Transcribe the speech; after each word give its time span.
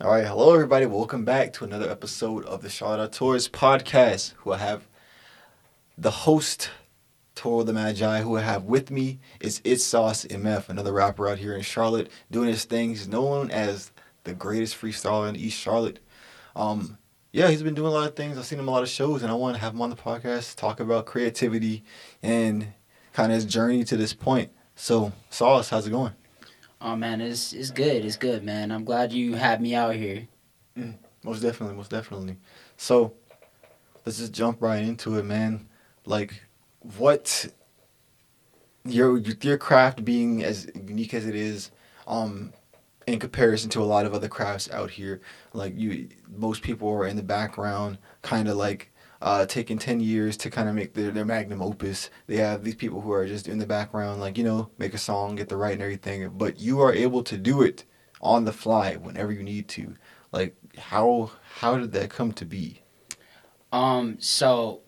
All 0.00 0.12
right, 0.12 0.24
hello 0.24 0.54
everybody. 0.54 0.86
Welcome 0.86 1.24
back 1.24 1.52
to 1.54 1.64
another 1.64 1.90
episode 1.90 2.44
of 2.44 2.62
the 2.62 2.70
Charlotte 2.70 3.10
Tours 3.10 3.48
podcast. 3.48 4.32
Who 4.36 4.52
I 4.52 4.58
have 4.58 4.86
the 5.98 6.12
host, 6.12 6.70
Toro 7.34 7.64
the 7.64 7.72
Magi, 7.72 8.20
who 8.20 8.36
I 8.36 8.42
have 8.42 8.62
with 8.62 8.92
me 8.92 9.18
is 9.40 9.60
It's 9.64 9.82
Sauce 9.82 10.24
MF, 10.24 10.68
another 10.68 10.92
rapper 10.92 11.28
out 11.28 11.38
here 11.38 11.52
in 11.52 11.62
Charlotte 11.62 12.12
doing 12.30 12.48
his 12.48 12.64
things, 12.64 13.08
known 13.08 13.50
as 13.50 13.90
the 14.22 14.34
greatest 14.34 14.80
freestyler 14.80 15.28
in 15.28 15.34
East 15.34 15.58
Charlotte. 15.58 15.98
Um, 16.54 16.96
yeah, 17.32 17.48
he's 17.48 17.64
been 17.64 17.74
doing 17.74 17.88
a 17.88 17.92
lot 17.92 18.06
of 18.06 18.14
things. 18.14 18.38
I've 18.38 18.46
seen 18.46 18.60
him 18.60 18.68
a 18.68 18.70
lot 18.70 18.84
of 18.84 18.88
shows, 18.88 19.24
and 19.24 19.32
I 19.32 19.34
want 19.34 19.56
to 19.56 19.60
have 19.60 19.74
him 19.74 19.82
on 19.82 19.90
the 19.90 19.96
podcast, 19.96 20.54
talk 20.54 20.78
about 20.78 21.06
creativity 21.06 21.82
and 22.22 22.68
kind 23.12 23.32
of 23.32 23.34
his 23.34 23.46
journey 23.46 23.82
to 23.82 23.96
this 23.96 24.14
point. 24.14 24.52
So, 24.76 25.10
Sauce, 25.28 25.70
how's 25.70 25.88
it 25.88 25.90
going? 25.90 26.12
Oh 26.80 26.94
man, 26.94 27.20
it's 27.20 27.52
it's 27.52 27.70
good. 27.70 28.04
It's 28.04 28.16
good, 28.16 28.44
man. 28.44 28.70
I'm 28.70 28.84
glad 28.84 29.12
you 29.12 29.34
had 29.34 29.60
me 29.60 29.74
out 29.74 29.94
here. 29.94 30.28
Most 31.24 31.42
definitely, 31.42 31.76
most 31.76 31.90
definitely. 31.90 32.36
So, 32.76 33.12
let's 34.06 34.18
just 34.18 34.32
jump 34.32 34.62
right 34.62 34.82
into 34.82 35.18
it, 35.18 35.24
man. 35.24 35.68
Like, 36.06 36.42
what 36.96 37.46
your 38.84 39.18
your 39.18 39.58
craft 39.58 40.04
being 40.04 40.44
as 40.44 40.70
unique 40.74 41.14
as 41.14 41.26
it 41.26 41.34
is, 41.34 41.72
um, 42.06 42.52
in 43.08 43.18
comparison 43.18 43.70
to 43.70 43.80
a 43.80 43.84
lot 43.84 44.06
of 44.06 44.14
other 44.14 44.28
crafts 44.28 44.70
out 44.70 44.90
here. 44.90 45.20
Like 45.52 45.76
you, 45.76 46.08
most 46.28 46.62
people 46.62 46.88
are 46.90 47.06
in 47.06 47.16
the 47.16 47.22
background, 47.22 47.98
kind 48.22 48.48
of 48.48 48.56
like 48.56 48.92
uh, 49.20 49.46
taking 49.46 49.78
10 49.78 50.00
years 50.00 50.36
to 50.38 50.50
kind 50.50 50.68
of 50.68 50.74
make 50.74 50.94
their, 50.94 51.10
their 51.10 51.24
magnum 51.24 51.62
opus. 51.62 52.10
They 52.26 52.36
have 52.36 52.64
these 52.64 52.74
people 52.74 53.00
who 53.00 53.12
are 53.12 53.26
just 53.26 53.48
in 53.48 53.58
the 53.58 53.66
background, 53.66 54.20
like, 54.20 54.38
you 54.38 54.44
know, 54.44 54.70
make 54.78 54.94
a 54.94 54.98
song, 54.98 55.36
get 55.36 55.48
the 55.48 55.56
right 55.56 55.72
and 55.72 55.82
everything. 55.82 56.30
But 56.34 56.60
you 56.60 56.80
are 56.80 56.92
able 56.92 57.22
to 57.24 57.36
do 57.36 57.62
it 57.62 57.84
on 58.20 58.44
the 58.44 58.52
fly 58.52 58.94
whenever 58.94 59.32
you 59.32 59.42
need 59.42 59.68
to. 59.68 59.94
Like, 60.32 60.56
how 60.76 61.30
how 61.56 61.78
did 61.78 61.92
that 61.92 62.10
come 62.10 62.32
to 62.32 62.44
be? 62.44 62.82
Um, 63.72 64.16
so 64.20 64.82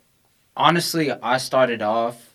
honestly, 0.56 1.10
I 1.10 1.38
started 1.38 1.82
off 1.82 2.34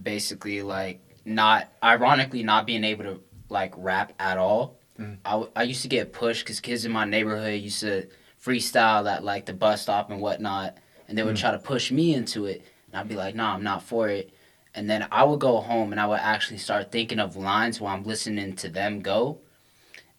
basically 0.00 0.62
like 0.62 1.00
not 1.24 1.68
ironically 1.82 2.42
not 2.42 2.66
being 2.66 2.84
able 2.84 3.04
to 3.04 3.20
like 3.48 3.74
rap 3.76 4.12
at 4.18 4.38
all. 4.38 4.78
Mm. 4.98 5.18
I, 5.24 5.46
I 5.56 5.62
used 5.64 5.82
to 5.82 5.88
get 5.88 6.12
pushed 6.12 6.44
because 6.44 6.60
kids 6.60 6.84
in 6.84 6.92
my 6.92 7.04
neighborhood 7.04 7.60
used 7.60 7.80
to 7.80 8.08
freestyle 8.42 9.10
at 9.10 9.24
like 9.24 9.46
the 9.46 9.52
bus 9.52 9.82
stop 9.82 10.10
and 10.10 10.20
whatnot, 10.20 10.78
and 11.08 11.16
they 11.16 11.22
would 11.22 11.36
Mm. 11.36 11.40
try 11.40 11.50
to 11.50 11.58
push 11.58 11.90
me 11.90 12.14
into 12.14 12.46
it, 12.46 12.62
and 12.86 13.00
I'd 13.00 13.08
be 13.08 13.16
like, 13.16 13.34
"Nah, 13.34 13.54
I'm 13.54 13.62
not 13.62 13.82
for 13.82 14.08
it." 14.08 14.30
And 14.74 14.88
then 14.88 15.08
I 15.10 15.24
would 15.24 15.40
go 15.40 15.60
home 15.60 15.90
and 15.92 16.00
I 16.00 16.06
would 16.06 16.20
actually 16.20 16.58
start 16.58 16.92
thinking 16.92 17.18
of 17.18 17.34
lines 17.36 17.80
while 17.80 17.94
I'm 17.96 18.04
listening 18.04 18.54
to 18.56 18.68
them 18.68 19.00
go, 19.00 19.40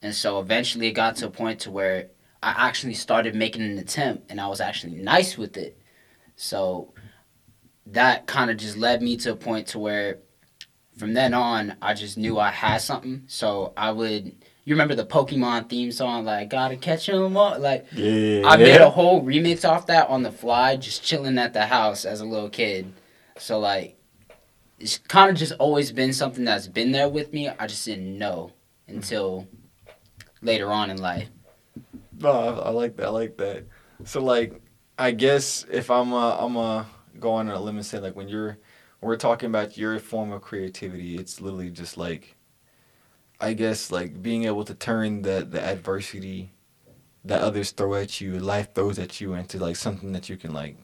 and 0.02 0.14
so 0.14 0.40
eventually 0.40 0.88
it 0.88 0.94
got 0.94 1.16
to 1.17 1.28
a 1.28 1.32
point 1.32 1.60
to 1.62 1.72
where 1.72 2.08
I 2.42 2.67
actually 2.67 2.95
started 2.95 3.36
making 3.36 3.62
an 3.62 3.78
attempt, 3.78 4.30
and 4.32 4.42
I 4.42 4.48
was 4.48 4.60
actually 4.60 4.94
nice 4.94 5.38
with 5.38 5.56
it. 5.56 5.78
So 6.36 6.94
that 7.86 8.28
kind 8.28 8.50
of 8.50 8.58
just 8.58 8.78
led 8.78 9.02
me 9.02 9.17
to 9.17 9.32
a 9.32 9.36
point 9.36 9.67
to 9.67 9.80
where 9.80 10.20
from 10.98 11.14
then 11.14 11.34
on 11.34 11.76
I 11.82 11.94
just 11.94 12.17
knew 12.17 12.40
I 12.40 12.50
had 12.50 12.82
something. 12.82 13.23
So 13.28 13.73
I 13.78 13.92
would 13.92 14.36
you 14.65 14.75
remember 14.75 14.95
the 14.95 15.05
Pokemon 15.05 15.69
theme 15.69 15.91
song 15.91 16.25
like 16.25 16.49
gotta 16.49 16.75
catch 16.75 17.09
'em 17.09 17.35
all 17.35 17.57
like 17.59 17.85
Yeah. 17.93 18.43
I 18.45 18.57
made 18.57 18.81
a 18.81 18.89
whole 18.89 19.23
remix 19.23 19.67
off 19.67 19.88
that 19.88 20.09
on 20.09 20.23
the 20.23 20.31
fly 20.31 20.75
just 20.75 21.03
chilling 21.03 21.38
at 21.38 21.53
the 21.53 21.65
house 21.65 22.05
as 22.05 22.21
a 22.21 22.25
little 22.25 22.49
kid. 22.49 22.93
So 23.37 23.59
like 23.59 23.95
it's 24.80 24.97
kind 24.97 25.30
of 25.30 25.35
just 25.37 25.53
always 25.59 25.91
been 25.91 26.13
something 26.13 26.45
that's 26.45 26.67
been 26.67 26.91
there 26.91 27.09
with 27.09 27.33
me. 27.33 27.49
I 27.49 27.67
just 27.67 27.85
didn't 27.85 28.17
know 28.17 28.52
until 28.87 29.47
later 30.41 30.71
on 30.71 30.89
in 30.89 30.97
life. 30.97 31.30
No, 32.19 32.31
I, 32.31 32.67
I 32.67 32.69
like 32.69 32.95
that. 32.97 33.07
I 33.07 33.09
like 33.09 33.37
that. 33.37 33.65
So 34.05 34.21
like, 34.21 34.61
I 34.97 35.11
guess 35.11 35.65
if 35.71 35.89
I'm 35.91 36.13
uh, 36.13 36.37
I'm 36.37 36.57
uh, 36.57 36.85
go 37.19 37.31
on 37.31 37.49
a 37.49 37.59
limb 37.59 37.77
and 37.77 37.85
say 37.85 37.99
like 37.99 38.15
when 38.15 38.30
you're 38.30 38.58
when 38.99 39.09
we're 39.09 39.17
talking 39.17 39.48
about 39.48 39.77
your 39.77 39.99
form 39.99 40.31
of 40.31 40.42
creativity, 40.42 41.15
it's 41.17 41.39
literally 41.42 41.69
just 41.69 41.98
like, 41.98 42.36
I 43.39 43.54
guess 43.54 43.92
like 43.92 44.22
being 44.22 44.45
able 44.45 44.66
to 44.66 44.73
turn 44.73 45.22
the 45.22 45.48
the 45.50 45.61
adversity 45.61 46.52
that 47.26 47.42
others 47.42 47.72
throw 47.72 47.95
at 47.95 48.22
you, 48.22 48.39
life 48.39 48.73
throws 48.73 49.00
at 49.00 49.22
you, 49.22 49.33
into 49.33 49.58
like 49.58 49.76
something 49.76 50.11
that 50.14 50.30
you 50.30 50.38
can 50.38 50.54
like. 50.54 50.77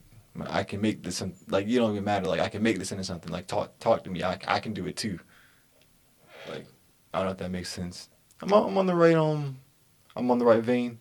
I 0.48 0.64
can 0.64 0.82
make 0.82 1.02
this 1.02 1.24
like 1.48 1.68
you 1.68 1.80
don't 1.80 1.92
even 1.92 2.04
matter 2.04 2.28
like 2.28 2.42
I 2.42 2.50
can 2.50 2.62
make 2.62 2.78
this 2.78 2.92
into 2.92 3.06
something 3.06 3.32
like 3.32 3.48
talk 3.48 3.80
talk 3.80 4.04
to 4.04 4.10
me 4.10 4.22
I, 4.22 4.38
I 4.48 4.60
can 4.60 4.74
do 4.74 4.86
it 4.86 4.98
too. 4.98 5.18
Like 6.50 6.68
I 7.14 7.20
don't 7.20 7.28
know 7.28 7.32
if 7.32 7.38
that 7.38 7.52
makes 7.52 7.70
sense. 7.70 8.10
I'm 8.42 8.52
on, 8.52 8.70
I'm 8.70 8.78
on 8.78 8.86
the 8.86 8.96
right 8.96 9.16
um 9.16 9.58
I'm 10.16 10.30
on 10.30 10.38
the 10.38 10.46
right 10.46 10.64
vein. 10.64 11.00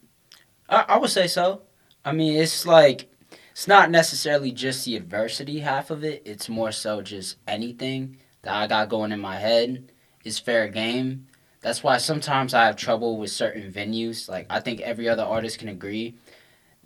I, 0.68 0.84
I 0.88 0.98
would 0.98 1.10
say 1.10 1.26
so. 1.26 1.62
I 2.04 2.12
mean, 2.12 2.40
it's 2.40 2.64
like 2.64 3.10
it's 3.50 3.68
not 3.68 3.90
necessarily 3.90 4.52
just 4.52 4.84
the 4.84 4.96
adversity 4.96 5.60
half 5.60 5.90
of 5.90 6.04
it. 6.04 6.22
It's 6.24 6.48
more 6.48 6.72
so 6.72 7.02
just 7.02 7.36
anything 7.46 8.18
that 8.42 8.54
I 8.54 8.66
got 8.66 8.88
going 8.88 9.12
in 9.12 9.20
my 9.20 9.36
head 9.36 9.90
is 10.24 10.38
fair 10.38 10.68
game. 10.68 11.26
That's 11.64 11.82
why 11.82 11.96
sometimes 11.96 12.52
I 12.52 12.66
have 12.66 12.76
trouble 12.76 13.16
with 13.16 13.30
certain 13.30 13.72
venues. 13.72 14.28
Like 14.28 14.44
I 14.50 14.60
think 14.60 14.82
every 14.82 15.08
other 15.08 15.22
artist 15.22 15.58
can 15.58 15.70
agree 15.70 16.14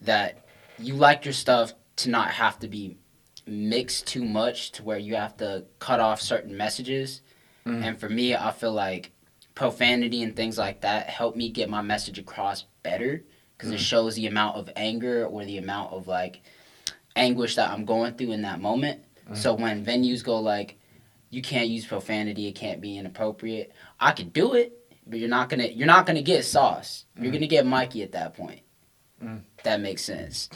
that 0.03 0.47
you 0.78 0.94
like 0.94 1.25
your 1.25 1.34
stuff 1.34 1.72
to 1.97 2.11
not 2.11 2.31
have 2.31 2.61
to 2.61 2.69
be 2.69 2.97
mixed 3.44 4.06
too 4.06 4.25
much 4.25 4.71
to 4.72 4.84
where 4.84 4.97
you 4.97 5.16
have 5.16 5.37
to 5.39 5.65
cut 5.81 5.99
off 5.99 6.21
certain 6.21 6.56
messages. 6.56 7.22
Mm. 7.66 7.83
And 7.83 7.99
for 7.99 8.09
me, 8.09 8.37
I 8.37 8.53
feel 8.53 8.71
like 8.72 9.11
profanity 9.56 10.22
and 10.22 10.37
things 10.37 10.56
like 10.56 10.83
that 10.83 11.09
help 11.10 11.34
me 11.34 11.49
get 11.50 11.69
my 11.69 11.83
message 11.83 12.21
across 12.21 12.65
better 12.84 13.25
because 13.56 13.72
it 13.72 13.81
Mm. 13.81 13.91
shows 13.91 14.15
the 14.15 14.28
amount 14.28 14.59
of 14.59 14.71
anger 14.77 15.27
or 15.27 15.45
the 15.45 15.59
amount 15.59 15.93
of 15.93 16.06
like 16.06 16.41
anguish 17.16 17.56
that 17.56 17.69
I'm 17.71 17.84
going 17.84 18.15
through 18.15 18.31
in 18.31 18.43
that 18.43 18.60
moment. 18.60 19.00
Mm. 19.28 19.37
So 19.37 19.55
when 19.55 19.84
venues 19.84 20.22
go 20.22 20.39
like, 20.39 20.78
you 21.31 21.43
can't 21.43 21.69
use 21.69 21.87
profanity, 21.87 22.47
it 22.47 22.55
can't 22.55 22.81
be 22.81 22.97
inappropriate. 22.99 23.72
I 24.00 24.12
could 24.12 24.33
do 24.33 24.55
it, 24.55 24.72
but 25.06 25.19
you're 25.19 25.28
not 25.28 25.49
gonna 25.49 25.66
you're 25.66 25.87
not 25.87 26.06
gonna 26.06 26.22
get 26.22 26.44
sauce. 26.44 27.05
You're 27.16 27.31
Mm. 27.31 27.33
gonna 27.34 27.47
get 27.47 27.66
Mikey 27.66 28.03
at 28.03 28.12
that 28.12 28.34
point. 28.34 28.61
Mm. 29.22 29.43
That 29.65 29.81
makes 29.81 30.03
sense. 30.03 30.49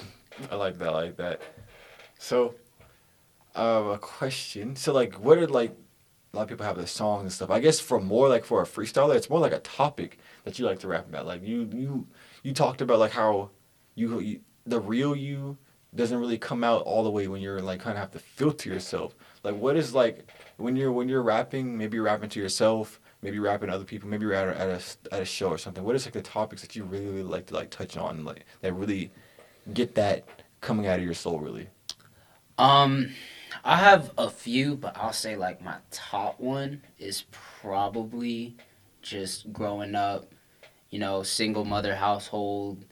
I 0.50 0.55
like 0.55 0.78
that. 0.78 0.88
I 0.88 0.93
like 0.93 1.16
that. 1.16 1.43
So, 2.19 2.55
uh, 3.56 3.91
a 3.94 3.99
question. 3.99 4.77
So, 4.77 4.93
like, 4.93 5.15
what 5.15 5.38
are 5.38 5.47
like 5.47 5.77
a 6.33 6.37
lot 6.37 6.43
of 6.44 6.49
people 6.49 6.65
have 6.65 6.77
their 6.78 6.87
songs 6.87 7.22
and 7.22 7.33
stuff. 7.33 7.50
I 7.50 7.60
guess 7.60 7.78
for 7.78 8.00
more 8.00 8.27
like 8.28 8.44
for 8.47 8.62
a 8.62 8.66
freestyler, 8.66 9.15
it's 9.15 9.28
more 9.28 9.39
like 9.41 9.53
a 9.53 9.59
topic 9.59 10.19
that 10.44 10.59
you 10.59 10.65
like 10.65 10.78
to 10.78 10.89
rap 10.89 11.06
about. 11.06 11.27
Like 11.27 11.43
you 11.47 11.69
you 11.75 12.06
you 12.43 12.54
talked 12.54 12.81
about 12.81 12.99
like 12.99 13.10
how 13.12 13.50
you, 13.94 14.19
you 14.21 14.41
the 14.65 14.81
real 14.81 15.15
you 15.15 15.59
doesn't 15.94 16.19
really 16.19 16.38
come 16.38 16.64
out 16.64 16.82
all 16.82 17.04
the 17.04 17.10
way 17.10 17.28
when 17.28 17.42
you're 17.42 17.60
like 17.60 17.80
kind 17.80 17.97
of 17.97 18.00
have 18.00 18.10
to 18.12 18.19
filter 18.19 18.70
yourself. 18.70 19.14
Like, 19.42 19.56
what 19.56 19.76
is 19.76 19.94
like 19.94 20.30
when 20.56 20.76
you're 20.76 20.92
when 20.92 21.08
you're 21.08 21.22
rapping? 21.22 21.76
Maybe 21.76 21.97
you're 21.97 22.04
rapping 22.04 22.30
to 22.30 22.41
yourself. 22.41 23.00
Maybe 23.20 23.36
you're 23.36 23.44
rapping 23.44 23.69
to 23.69 23.75
other 23.75 23.84
people. 23.84 24.08
Maybe 24.08 24.25
you're 24.25 24.34
at 24.34 24.48
a, 24.48 24.60
at 24.60 24.69
a 24.69 25.14
at 25.14 25.22
a 25.22 25.25
show 25.25 25.48
or 25.48 25.58
something. 25.58 25.84
What 25.84 25.94
is 25.94 26.06
like 26.06 26.14
the 26.14 26.22
topics 26.22 26.62
that 26.62 26.75
you 26.75 26.84
really, 26.84 27.06
really 27.06 27.22
like 27.22 27.47
to 27.47 27.54
like 27.54 27.70
touch 27.70 27.97
on, 27.97 28.25
like 28.25 28.44
that 28.60 28.72
really 28.72 29.10
get 29.75 29.94
that 29.97 30.25
coming 30.60 30.86
out 30.86 30.98
of 30.98 31.04
your 31.04 31.14
soul, 31.14 31.38
really? 31.38 31.69
Um, 32.59 33.10
I 33.64 33.76
have 33.76 34.12
a 34.16 34.30
few, 34.30 34.76
but 34.76 34.97
I'll 34.97 35.12
say 35.12 35.36
like 35.36 35.62
my 35.62 35.76
top 35.91 36.41
one 36.41 36.82
is 36.98 37.24
probably 37.30 38.56
just 39.03 39.53
growing 39.53 39.94
up, 39.94 40.32
you 40.91 40.98
know, 40.98 41.22
single 41.22 41.64
mother 41.64 41.94
household, 41.94 42.84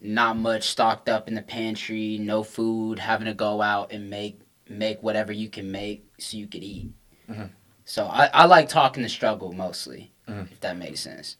not 0.00 0.36
much 0.36 0.68
stocked 0.68 1.08
up 1.08 1.28
in 1.28 1.34
the 1.34 1.42
pantry, 1.42 2.18
no 2.18 2.42
food, 2.42 2.98
having 2.98 3.26
to 3.26 3.34
go 3.34 3.62
out 3.62 3.92
and 3.92 4.10
make 4.10 4.40
make 4.68 5.02
whatever 5.02 5.32
you 5.32 5.48
can 5.48 5.70
make 5.70 6.04
so 6.18 6.36
you 6.36 6.46
could 6.48 6.62
eat. 6.64 6.90
Mhm. 7.28 7.50
So 7.84 8.06
I, 8.06 8.26
I 8.34 8.46
like 8.46 8.68
talking 8.68 9.02
the 9.04 9.08
struggle 9.08 9.52
mostly, 9.52 10.12
Mhm. 10.28 10.50
if 10.50 10.60
that 10.60 10.76
makes 10.76 11.00
sense. 11.00 11.36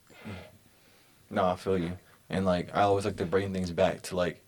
No, 1.29 1.45
I 1.47 1.57
feel 1.57 1.79
you. 1.79 1.99
And 2.31 2.45
like 2.47 2.71
I 2.75 2.83
always 2.83 3.05
like 3.05 3.17
to 3.17 3.27
bring 3.27 3.53
things 3.53 3.71
back 3.73 4.03
to 4.03 4.17
like 4.17 4.43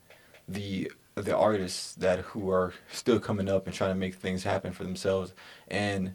the 0.48 0.90
the 1.16 1.36
artists 1.36 1.94
that 1.96 2.20
who 2.20 2.50
are 2.50 2.72
still 2.92 3.18
coming 3.18 3.48
up 3.48 3.66
and 3.66 3.74
trying 3.74 3.90
to 3.90 3.96
make 3.98 4.14
things 4.14 4.44
happen 4.44 4.72
for 4.72 4.84
themselves. 4.84 5.34
And 5.68 6.14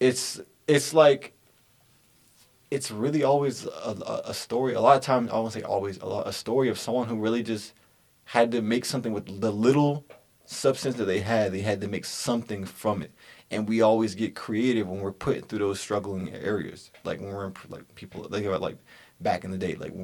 it's 0.00 0.40
it's 0.68 0.92
like 0.92 1.33
it's 2.74 2.90
really 2.90 3.22
always 3.22 3.66
a, 3.66 4.22
a, 4.26 4.34
story. 4.34 4.74
A 4.74 4.80
lot 4.80 4.96
of 4.96 5.02
times, 5.02 5.30
I 5.30 5.34
won't 5.34 5.52
say 5.52 5.62
always, 5.62 5.98
a, 5.98 6.06
lot, 6.06 6.26
a 6.26 6.32
story 6.32 6.68
of 6.68 6.76
someone 6.76 7.06
who 7.06 7.16
really 7.16 7.44
just 7.44 7.72
had 8.24 8.50
to 8.50 8.62
make 8.62 8.84
something 8.84 9.12
with 9.12 9.40
the 9.40 9.52
little 9.52 10.04
substance 10.44 10.96
that 10.96 11.04
they 11.04 11.20
had. 11.20 11.52
They 11.52 11.60
had 11.60 11.80
to 11.82 11.88
make 11.88 12.04
something 12.04 12.64
from 12.64 13.00
it. 13.02 13.12
And 13.52 13.68
we 13.68 13.80
always 13.80 14.16
get 14.16 14.34
creative 14.34 14.88
when 14.88 15.00
we're 15.00 15.12
put 15.12 15.48
through 15.48 15.60
those 15.60 15.78
struggling 15.78 16.34
areas. 16.34 16.90
Like 17.04 17.20
when 17.20 17.32
we're 17.32 17.46
in, 17.46 17.54
like 17.68 17.94
people, 17.94 18.24
think 18.24 18.44
about 18.44 18.60
like 18.60 18.78
back 19.20 19.44
in 19.44 19.52
the 19.52 19.58
day, 19.58 19.76
like 19.76 19.94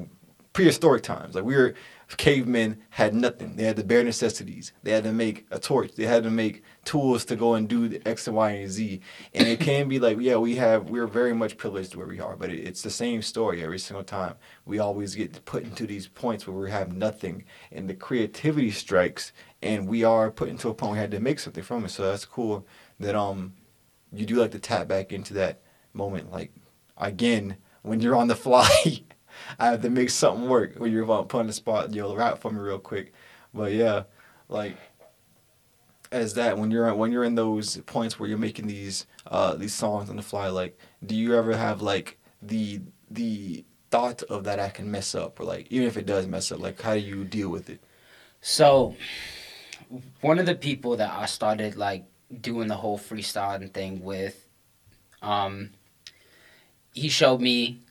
prehistoric 0.53 1.03
times. 1.03 1.35
Like 1.35 1.43
we 1.43 1.55
were 1.55 1.75
cavemen 2.17 2.81
had 2.89 3.13
nothing. 3.13 3.55
They 3.55 3.63
had 3.63 3.75
the 3.75 3.83
bare 3.83 4.03
necessities. 4.03 4.73
They 4.83 4.91
had 4.91 5.03
to 5.03 5.13
make 5.13 5.45
a 5.51 5.59
torch. 5.59 5.93
They 5.95 6.05
had 6.05 6.23
to 6.23 6.31
make 6.31 6.63
tools 6.83 7.25
to 7.25 7.35
go 7.35 7.53
and 7.53 7.67
do 7.67 7.87
the 7.87 8.01
X 8.07 8.27
and 8.27 8.35
Y 8.35 8.49
and 8.51 8.71
Z. 8.71 9.01
And 9.33 9.47
it 9.47 9.59
can 9.59 9.87
be 9.87 9.99
like, 9.99 10.17
yeah, 10.19 10.37
we 10.37 10.55
have 10.55 10.89
we're 10.89 11.07
very 11.07 11.33
much 11.33 11.57
privileged 11.57 11.95
where 11.95 12.07
we 12.07 12.19
are, 12.19 12.35
but 12.35 12.49
it, 12.49 12.59
it's 12.59 12.81
the 12.81 12.89
same 12.89 13.21
story 13.21 13.63
every 13.63 13.79
single 13.79 14.03
time. 14.03 14.35
We 14.65 14.79
always 14.79 15.15
get 15.15 15.45
put 15.45 15.63
into 15.63 15.85
these 15.85 16.07
points 16.07 16.47
where 16.47 16.57
we 16.57 16.71
have 16.71 16.91
nothing, 16.91 17.45
and 17.71 17.89
the 17.89 17.93
creativity 17.93 18.71
strikes, 18.71 19.31
and 19.61 19.87
we 19.87 20.03
are 20.03 20.31
put 20.31 20.49
into 20.49 20.69
a 20.69 20.73
point 20.73 20.91
where 20.91 20.97
we 20.97 21.01
had 21.01 21.11
to 21.11 21.19
make 21.19 21.39
something 21.39 21.63
from 21.63 21.85
it. 21.85 21.89
So 21.91 22.03
that's 22.03 22.25
cool 22.25 22.67
that 22.99 23.15
um 23.15 23.53
you 24.11 24.25
do 24.25 24.35
like 24.35 24.51
to 24.51 24.59
tap 24.59 24.87
back 24.87 25.13
into 25.13 25.33
that 25.35 25.61
moment, 25.93 26.31
like 26.31 26.51
again 26.97 27.57
when 27.83 28.01
you're 28.01 28.15
on 28.15 28.27
the 28.27 28.35
fly. 28.35 29.01
I 29.59 29.67
have 29.67 29.81
to 29.81 29.89
make 29.89 30.09
something 30.09 30.47
work 30.47 30.75
when 30.77 30.91
you're 30.91 31.03
about 31.03 31.29
put 31.29 31.39
on 31.39 31.47
the 31.47 31.53
spot. 31.53 31.93
You'll 31.93 32.15
rap 32.15 32.39
for 32.39 32.51
me 32.51 32.59
real 32.59 32.79
quick, 32.79 33.13
but 33.53 33.71
yeah, 33.71 34.03
like 34.49 34.77
as 36.11 36.33
that 36.33 36.57
when 36.57 36.71
you're 36.71 36.93
when 36.93 37.11
you're 37.11 37.23
in 37.23 37.35
those 37.35 37.77
points 37.85 38.19
where 38.19 38.27
you're 38.27 38.37
making 38.37 38.67
these 38.67 39.05
uh 39.27 39.55
these 39.55 39.73
songs 39.73 40.09
on 40.09 40.15
the 40.17 40.21
fly. 40.21 40.49
Like, 40.49 40.77
do 41.05 41.15
you 41.15 41.35
ever 41.35 41.55
have 41.55 41.81
like 41.81 42.19
the 42.41 42.81
the 43.09 43.65
thought 43.89 44.23
of 44.23 44.43
that 44.45 44.59
I 44.59 44.69
can 44.69 44.89
mess 44.89 45.15
up 45.15 45.39
or 45.39 45.43
like 45.43 45.67
even 45.69 45.87
if 45.87 45.97
it 45.97 46.05
does 46.05 46.27
mess 46.27 46.51
up, 46.51 46.59
like 46.59 46.81
how 46.81 46.93
do 46.93 46.99
you 46.99 47.23
deal 47.23 47.49
with 47.49 47.69
it? 47.69 47.81
So, 48.41 48.95
one 50.21 50.39
of 50.39 50.45
the 50.45 50.55
people 50.55 50.97
that 50.97 51.11
I 51.11 51.25
started 51.25 51.75
like 51.75 52.05
doing 52.41 52.67
the 52.67 52.75
whole 52.75 52.97
freestyling 52.97 53.71
thing 53.71 54.03
with, 54.03 54.47
um, 55.21 55.71
he 56.93 57.09
showed 57.09 57.41
me 57.41 57.81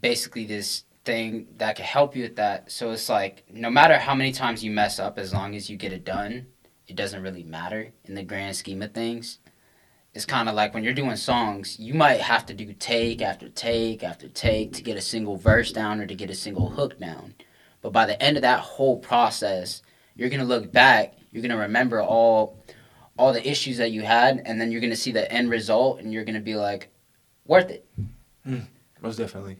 basically 0.00 0.46
this 0.46 0.84
thing 1.04 1.46
that 1.58 1.76
can 1.76 1.84
help 1.84 2.16
you 2.16 2.24
with 2.24 2.36
that. 2.36 2.70
So 2.70 2.90
it's 2.90 3.08
like 3.08 3.44
no 3.50 3.70
matter 3.70 3.96
how 3.98 4.14
many 4.14 4.32
times 4.32 4.62
you 4.62 4.70
mess 4.70 4.98
up, 4.98 5.18
as 5.18 5.32
long 5.32 5.54
as 5.54 5.70
you 5.70 5.76
get 5.76 5.92
it 5.92 6.04
done, 6.04 6.46
it 6.86 6.96
doesn't 6.96 7.22
really 7.22 7.42
matter 7.42 7.92
in 8.04 8.14
the 8.14 8.22
grand 8.22 8.56
scheme 8.56 8.82
of 8.82 8.92
things. 8.92 9.38
It's 10.14 10.24
kind 10.24 10.48
of 10.48 10.54
like 10.54 10.72
when 10.72 10.82
you're 10.82 10.94
doing 10.94 11.16
songs, 11.16 11.78
you 11.78 11.92
might 11.92 12.20
have 12.20 12.46
to 12.46 12.54
do 12.54 12.72
take 12.72 13.20
after 13.20 13.48
take 13.48 14.02
after 14.02 14.28
take 14.28 14.72
to 14.74 14.82
get 14.82 14.96
a 14.96 15.02
single 15.02 15.36
verse 15.36 15.72
down 15.72 16.00
or 16.00 16.06
to 16.06 16.14
get 16.14 16.30
a 16.30 16.34
single 16.34 16.70
hook 16.70 16.98
down. 16.98 17.34
But 17.82 17.92
by 17.92 18.06
the 18.06 18.20
end 18.22 18.36
of 18.36 18.42
that 18.42 18.60
whole 18.60 18.98
process, 18.98 19.82
you're 20.14 20.30
gonna 20.30 20.44
look 20.44 20.72
back, 20.72 21.14
you're 21.30 21.42
gonna 21.42 21.56
remember 21.56 22.00
all 22.00 22.64
all 23.18 23.32
the 23.32 23.48
issues 23.48 23.78
that 23.78 23.92
you 23.92 24.02
had, 24.02 24.42
and 24.44 24.60
then 24.60 24.70
you're 24.70 24.80
gonna 24.80 24.96
see 24.96 25.12
the 25.12 25.30
end 25.30 25.50
result, 25.50 26.00
and 26.00 26.12
you're 26.12 26.24
gonna 26.24 26.40
be 26.40 26.54
like, 26.54 26.88
worth 27.46 27.70
it. 27.70 27.86
Mm, 28.46 28.66
most 29.00 29.16
definitely. 29.16 29.58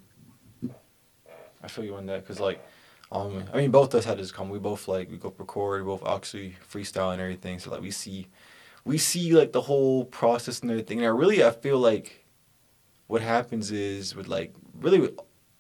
I 1.63 1.69
feel 1.69 1.85
you 1.85 1.97
on 1.97 2.07
that 2.07 2.23
because 2.23 2.41
like, 2.41 2.65
um, 3.13 3.45
I 3.53 3.59
mean, 3.59 3.71
both 3.71 3.95
of 3.95 3.99
us 3.99 4.05
had 4.05 4.19
this 4.19 4.33
come. 4.33 4.49
We 4.49 4.59
both 4.59 4.89
like 4.89 5.11
we 5.11 5.17
go 5.17 5.35
record, 5.39 5.85
both 5.87 6.07
actually 6.07 6.57
freestyle 6.71 7.13
and 7.13 7.21
everything. 7.21 7.59
So 7.59 7.71
like 7.71 7.81
we 7.81 7.91
see, 7.91 8.29
we 8.85 8.99
see 8.99 9.33
like 9.33 9.53
the 9.53 9.63
whole 9.63 10.05
process 10.05 10.61
and 10.61 10.71
everything. 10.71 10.99
And 10.99 11.07
I 11.07 11.11
really 11.11 11.45
I 11.45 11.51
feel 11.51 11.79
like, 11.79 12.25
what 13.07 13.23
happens 13.23 13.71
is 13.71 14.17
with 14.17 14.29
like 14.29 14.55
really 14.81 15.13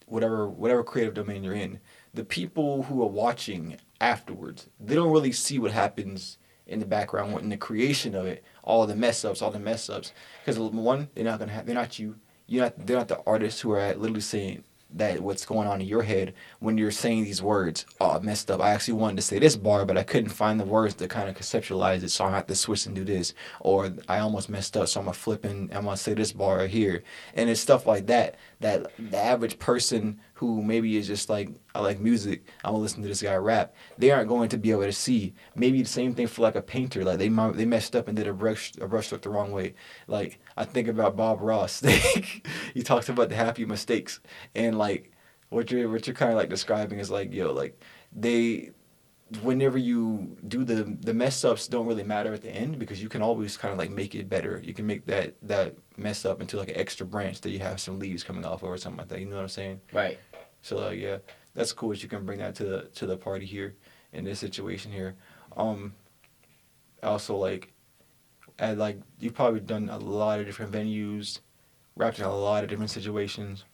whatever 0.07 0.49
whatever 0.49 0.83
creative 0.83 1.15
domain 1.15 1.45
you're 1.45 1.55
in, 1.55 1.81
the 2.15 2.25
people 2.25 2.85
who 2.85 3.03
are 3.03 3.09
watching 3.09 3.77
afterwards, 4.01 4.69
they 4.81 4.95
don't 4.95 5.13
really 5.13 5.33
see 5.33 5.59
what 5.59 5.71
happens 5.71 6.39
in 6.67 6.81
the 6.81 6.87
background 6.87 7.39
in 7.41 7.49
the 7.49 7.57
creation 7.57 8.15
of 8.15 8.27
it, 8.27 8.45
all 8.65 8.87
the 8.87 8.97
mess 8.97 9.25
ups, 9.25 9.41
all 9.41 9.51
the 9.51 9.59
mess 9.59 9.89
ups. 9.89 10.13
Because 10.41 10.59
one, 10.59 11.09
they're 11.15 11.25
not 11.25 11.39
gonna 11.39 11.53
have, 11.53 11.67
they're 11.67 11.75
not 11.75 11.99
you. 11.99 12.17
You're 12.49 12.65
not, 12.65 12.87
they're 12.87 12.97
not 12.97 13.09
the 13.09 13.21
artists 13.27 13.61
who 13.61 13.73
are 13.73 13.95
literally 13.95 14.21
saying, 14.21 14.65
that 14.94 15.21
what's 15.21 15.44
going 15.44 15.69
on 15.69 15.81
in 15.81 15.87
your 15.87 16.03
head 16.03 16.33
when 16.61 16.79
you're 16.79 16.91
saying 16.91 17.25
these 17.25 17.43
words. 17.43 17.85
Oh, 18.00 18.12
I 18.12 18.19
messed 18.21 18.50
up. 18.50 18.61
I 18.61 18.71
actually 18.71 18.94
wanted 18.94 19.17
to 19.17 19.23
say 19.23 19.38
this 19.38 19.56
bar, 19.56 19.85
but 19.85 19.99
I 19.99 20.03
couldn't 20.03 20.31
find 20.31 20.59
the 20.59 20.65
words 20.65 20.94
to 20.94 21.09
kind 21.09 21.29
of 21.29 21.37
conceptualize 21.37 22.03
it, 22.03 22.11
so 22.11 22.25
I 22.25 22.31
have 22.31 22.47
to 22.47 22.55
switch 22.55 22.87
and 22.87 22.94
do 22.94 23.05
this. 23.05 23.35
Or 23.61 23.93
I 24.09 24.19
almost 24.21 24.49
messed 24.49 24.77
up, 24.77 24.88
so 24.88 25.00
I'm 25.00 25.06
gonna 25.06 25.15
flip 25.15 25.44
and 25.44 25.73
I'm 25.75 25.85
gonna 25.85 25.97
say 25.97 26.15
this 26.15 26.33
bar 26.33 26.59
right 26.59 26.71
here. 26.71 27.03
And 27.35 27.50
it's 27.50 27.61
stuff 27.61 27.87
like 27.87 28.06
that 28.06 28.37
that 28.61 28.91
the 28.99 29.19
average 29.19 29.58
person 29.58 30.20
who 30.35 30.62
maybe 30.62 30.97
is 30.97 31.06
just 31.06 31.29
like 31.29 31.50
I 31.75 31.81
like 31.81 32.00
music, 32.00 32.44
I'm 32.64 32.73
gonna 32.73 32.82
listen 32.82 33.03
to 33.03 33.08
this 33.08 33.23
guy 33.23 33.35
rap. 33.37 33.75
They 33.99 34.11
aren't 34.11 34.29
going 34.29 34.49
to 34.50 34.58
be 34.58 34.70
able 34.70 34.82
to 34.82 34.93
see. 34.93 35.35
Maybe 35.55 35.82
the 35.82 35.88
same 35.88 36.14
thing 36.14 36.26
for 36.26 36.43
like 36.43 36.56
a 36.56 36.62
painter. 36.62 37.05
Like 37.05 37.19
they 37.19 37.29
they 37.29 37.64
messed 37.64 37.94
up 37.94 38.08
and 38.08 38.17
did 38.17 38.29
a 38.29 38.32
brush 38.32 38.73
a 38.81 38.87
brush 38.87 39.06
stroke 39.06 39.23
the 39.23 39.31
wrong 39.31 39.53
way. 39.53 39.75
Like 40.06 40.41
I 40.56 40.64
think 40.64 40.88
about 40.88 41.17
Bob 41.17 41.41
Ross. 41.41 41.81
he 42.75 42.82
talks 42.82 43.08
about 43.08 43.29
the 43.29 43.37
happy 43.37 43.64
mistakes 43.64 44.20
and 44.55 44.79
like 44.79 45.12
what 45.49 45.70
you're 45.70 45.88
what 45.91 46.06
you're 46.06 46.17
kind 46.17 46.32
of 46.32 46.38
like 46.38 46.49
describing 46.49 46.99
is 46.99 47.11
like 47.11 47.32
yo 47.32 47.52
like 47.52 47.81
they 48.12 48.70
whenever 49.43 49.76
you 49.76 50.37
do 50.46 50.64
the 50.64 50.84
the 51.00 51.12
mess 51.12 51.44
ups 51.44 51.67
don't 51.67 51.87
really 51.87 52.05
matter 52.05 52.32
at 52.32 52.43
the 52.43 52.50
end 52.50 52.78
because 52.78 53.02
you 53.02 53.08
can 53.08 53.23
always 53.23 53.56
kind 53.56 53.73
of 53.73 53.78
like 53.78 53.90
make 53.90 54.14
it 54.14 54.28
better. 54.28 54.61
You 54.62 54.73
can 54.73 54.87
make 54.87 55.05
that 55.06 55.34
that 55.43 55.75
mess 55.96 56.25
up 56.25 56.40
into 56.40 56.56
like 56.56 56.69
an 56.69 56.76
extra 56.76 57.05
branch 57.05 57.40
that 57.40 57.50
you 57.50 57.58
have 57.58 57.81
some 57.81 57.99
leaves 57.99 58.23
coming 58.23 58.44
off 58.44 58.62
of 58.62 58.69
or 58.69 58.76
something 58.76 58.99
like 58.99 59.08
that. 59.08 59.20
You 59.20 59.26
know 59.26 59.37
what 59.37 59.43
I'm 59.43 59.49
saying? 59.49 59.81
Right. 59.93 60.19
So 60.62 60.76
like 60.76 60.99
yeah, 60.99 61.19
that's 61.55 61.73
cool 61.73 61.90
that 61.90 62.02
you 62.02 62.08
can 62.08 62.25
bring 62.25 62.38
that 62.38 62.55
to 62.56 62.64
the 62.64 62.82
to 62.94 63.06
the 63.06 63.17
party 63.17 63.46
here 63.46 63.75
in 64.12 64.25
this 64.25 64.38
situation 64.38 64.93
here. 64.93 65.17
Um 65.56 65.94
also 67.02 67.37
like 67.37 67.73
and 68.58 68.78
like 68.78 69.00
you've 69.19 69.34
probably 69.34 69.61
done 69.61 69.88
a 69.90 69.99
lot 69.99 70.38
of 70.38 70.46
different 70.46 70.70
venues, 70.70 71.40
wrapped 71.96 72.20
in 72.20 72.25
a 72.25 72.34
lot 72.34 72.62
of 72.62 72.70
different 72.70 72.90
situations 72.90 73.64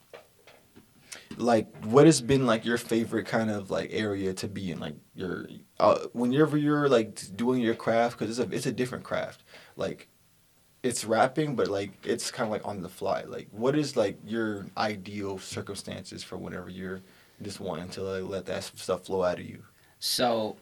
like 1.37 1.67
what 1.85 2.05
has 2.05 2.21
been 2.21 2.45
like 2.45 2.65
your 2.65 2.77
favorite 2.77 3.25
kind 3.25 3.49
of 3.49 3.71
like 3.71 3.89
area 3.91 4.33
to 4.33 4.47
be 4.47 4.71
in? 4.71 4.79
Like 4.79 4.95
your 5.15 5.47
uh, 5.79 5.99
whenever 6.13 6.57
you're 6.57 6.89
like 6.89 7.19
doing 7.35 7.61
your 7.61 7.75
craft 7.75 8.17
because 8.17 8.37
it's 8.37 8.51
a 8.51 8.55
it's 8.55 8.65
a 8.65 8.71
different 8.71 9.03
craft. 9.03 9.43
Like 9.75 10.07
it's 10.81 11.05
rapping 11.05 11.55
but 11.55 11.67
like 11.67 11.91
it's 12.03 12.31
kind 12.31 12.47
of 12.47 12.51
like 12.51 12.67
on 12.67 12.81
the 12.81 12.89
fly. 12.89 13.23
Like 13.23 13.47
what 13.51 13.75
is 13.75 13.95
like 13.95 14.17
your 14.25 14.65
ideal 14.77 15.37
circumstances 15.39 16.23
for 16.23 16.37
whenever 16.37 16.69
you're 16.69 17.01
just 17.41 17.59
wanting 17.59 17.89
to 17.89 18.01
like, 18.01 18.29
let 18.29 18.45
that 18.45 18.63
stuff 18.63 19.05
flow 19.05 19.23
out 19.23 19.39
of 19.39 19.45
you? 19.45 19.63
So 19.99 20.57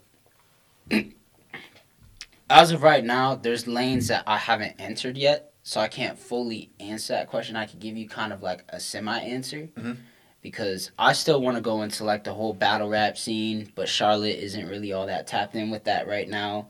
as 2.50 2.72
of 2.72 2.84
right 2.84 3.04
now 3.04 3.36
there's 3.36 3.66
lanes 3.66 4.10
that 4.10 4.24
i 4.28 4.36
haven't 4.36 4.76
entered 4.78 5.18
yet 5.18 5.54
so 5.64 5.80
i 5.80 5.88
can't 5.88 6.20
fully 6.20 6.70
answer 6.82 7.14
that 7.14 7.30
question. 7.30 7.56
I 7.56 7.66
could 7.66 7.80
give 7.80 7.96
you 7.96 8.10
kind 8.10 8.34
of 8.34 8.44
like 8.44 8.66
a 8.70 8.80
semi 8.80 9.18
answer 9.20 9.70
mm-hmm 9.78 9.94
because 10.42 10.92
I 10.98 11.14
still 11.14 11.42
want 11.42 11.58
to 11.58 11.62
go 11.62 11.84
into 11.84 12.04
like 12.04 12.24
the 12.24 12.34
whole 12.34 12.54
battle 12.54 12.90
rap 12.90 13.18
scene, 13.18 13.72
but 13.76 13.88
Charlotte 13.88 14.40
isn't 14.40 14.68
really 14.68 14.94
all 14.94 15.06
that 15.08 15.28
tapped 15.28 15.56
in 15.56 15.70
with 15.70 15.84
that 15.84 16.08
right 16.08 16.28
now. 16.28 16.70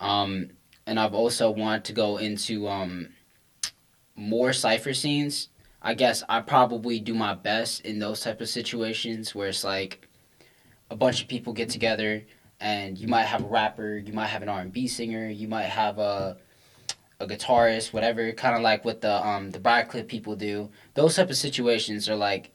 Um, 0.00 0.50
and 0.86 0.98
I've 0.98 1.14
also 1.14 1.50
wanted 1.50 1.84
to 1.84 1.92
go 1.92 2.16
into 2.16 2.68
um, 2.68 3.08
more 4.14 4.52
cipher 4.52 4.94
scenes. 4.94 5.48
I 5.82 5.94
guess 5.94 6.22
I 6.28 6.40
probably 6.40 6.98
do 7.00 7.14
my 7.14 7.34
best 7.34 7.82
in 7.82 7.98
those 7.98 8.20
type 8.20 8.40
of 8.40 8.48
situations 8.48 9.34
where 9.34 9.48
it's 9.48 9.64
like 9.64 10.08
a 10.90 10.96
bunch 10.96 11.22
of 11.22 11.28
people 11.28 11.52
get 11.52 11.68
together 11.68 12.24
and 12.60 12.96
you 12.96 13.08
might 13.08 13.24
have 13.24 13.44
a 13.44 13.48
rapper, 13.48 13.98
you 13.98 14.12
might 14.12 14.28
have 14.28 14.42
an 14.42 14.48
R 14.48 14.60
and 14.60 14.72
B 14.72 14.88
singer, 14.88 15.28
you 15.28 15.48
might 15.48 15.64
have 15.64 15.98
a 15.98 16.38
a 17.18 17.26
guitarist, 17.26 17.94
whatever, 17.94 18.30
kind 18.32 18.54
of 18.54 18.62
like 18.62 18.84
what 18.84 19.00
the 19.00 19.26
um 19.26 19.50
the 19.50 19.58
Briarcliff 19.58 20.08
people 20.08 20.36
do. 20.36 20.70
Those 20.94 21.16
type 21.16 21.30
of 21.30 21.36
situations 21.36 22.08
are 22.08 22.16
like 22.16 22.52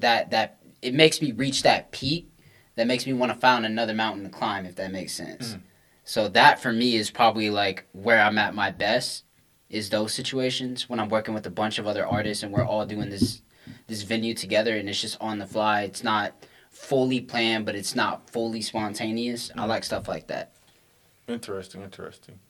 that 0.00 0.30
that 0.30 0.58
it 0.82 0.94
makes 0.94 1.20
me 1.20 1.32
reach 1.32 1.62
that 1.62 1.92
peak 1.92 2.30
that 2.76 2.86
makes 2.86 3.06
me 3.06 3.12
want 3.12 3.32
to 3.32 3.38
find 3.38 3.66
another 3.66 3.94
mountain 3.94 4.24
to 4.24 4.30
climb 4.30 4.64
if 4.64 4.76
that 4.76 4.92
makes 4.92 5.12
sense. 5.12 5.54
Mm. 5.54 5.60
So 6.04 6.28
that 6.28 6.60
for 6.60 6.72
me 6.72 6.96
is 6.96 7.10
probably 7.10 7.50
like 7.50 7.86
where 7.92 8.20
I'm 8.20 8.38
at 8.38 8.54
my 8.54 8.70
best 8.70 9.24
is 9.68 9.90
those 9.90 10.12
situations 10.12 10.88
when 10.88 10.98
I'm 10.98 11.08
working 11.08 11.34
with 11.34 11.46
a 11.46 11.50
bunch 11.50 11.78
of 11.78 11.86
other 11.86 12.06
artists 12.06 12.42
and 12.42 12.52
we're 12.52 12.64
all 12.64 12.86
doing 12.86 13.10
this 13.10 13.42
this 13.86 14.02
venue 14.02 14.34
together 14.34 14.76
and 14.76 14.88
it's 14.88 15.00
just 15.00 15.16
on 15.20 15.38
the 15.38 15.46
fly. 15.46 15.82
It's 15.82 16.02
not 16.02 16.34
fully 16.70 17.20
planned, 17.20 17.66
but 17.66 17.74
it's 17.74 17.94
not 17.94 18.30
fully 18.30 18.62
spontaneous. 18.62 19.50
I 19.56 19.66
like 19.66 19.84
stuff 19.84 20.08
like 20.08 20.26
that. 20.28 20.52
Interesting, 21.28 21.82
interesting. 21.82 22.40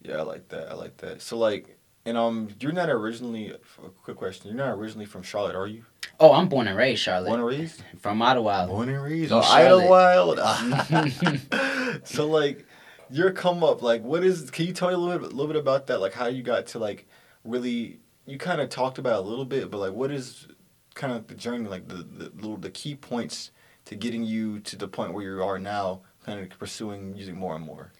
Yeah, 0.00 0.18
I 0.18 0.22
like 0.22 0.48
that. 0.48 0.70
I 0.70 0.74
like 0.74 0.96
that. 0.98 1.20
So 1.20 1.36
like 1.36 1.78
and 2.04 2.16
um, 2.16 2.48
you're 2.60 2.72
not 2.72 2.88
originally. 2.88 3.50
A 3.50 3.58
quick 4.02 4.16
question. 4.16 4.48
You're 4.48 4.56
not 4.56 4.76
originally 4.76 5.06
from 5.06 5.22
Charlotte, 5.22 5.54
are 5.54 5.66
you? 5.66 5.84
Oh, 6.18 6.32
I'm 6.32 6.48
born 6.48 6.68
and 6.68 6.76
raised 6.76 7.02
Charlotte. 7.02 7.28
Born 7.28 7.40
and 7.40 7.48
raised 7.48 7.82
from 8.00 8.20
Idlewild. 8.20 8.68
Born 8.68 8.88
and 8.88 9.02
raised. 9.02 9.32
Oh, 9.32 9.40
Idlewild. 9.40 10.38
so 12.04 12.26
like, 12.26 12.66
your 13.10 13.30
come 13.30 13.62
up. 13.62 13.82
Like, 13.82 14.02
what 14.02 14.24
is? 14.24 14.50
Can 14.50 14.66
you 14.66 14.72
tell 14.72 14.88
me 14.88 14.94
a 14.94 14.98
little 14.98 15.18
bit, 15.18 15.32
a 15.32 15.34
little 15.34 15.52
bit 15.52 15.56
about 15.56 15.86
that? 15.88 16.00
Like, 16.00 16.12
how 16.12 16.26
you 16.26 16.42
got 16.42 16.66
to 16.68 16.78
like 16.78 17.06
really? 17.44 18.00
You 18.26 18.38
kind 18.38 18.60
of 18.60 18.68
talked 18.68 18.98
about 18.98 19.24
a 19.24 19.28
little 19.28 19.44
bit, 19.44 19.70
but 19.70 19.78
like, 19.78 19.92
what 19.92 20.10
is 20.10 20.46
kind 20.94 21.12
of 21.12 21.26
the 21.26 21.34
journey? 21.34 21.68
Like 21.68 21.88
the 21.88 21.96
the 21.96 22.32
little 22.34 22.56
the 22.56 22.70
key 22.70 22.94
points 22.94 23.50
to 23.84 23.94
getting 23.94 24.24
you 24.24 24.60
to 24.60 24.76
the 24.76 24.88
point 24.88 25.12
where 25.12 25.24
you 25.24 25.42
are 25.42 25.58
now, 25.58 26.02
kind 26.24 26.40
of 26.40 26.58
pursuing 26.58 27.12
music 27.12 27.34
more 27.34 27.54
and 27.54 27.64
more. 27.64 27.92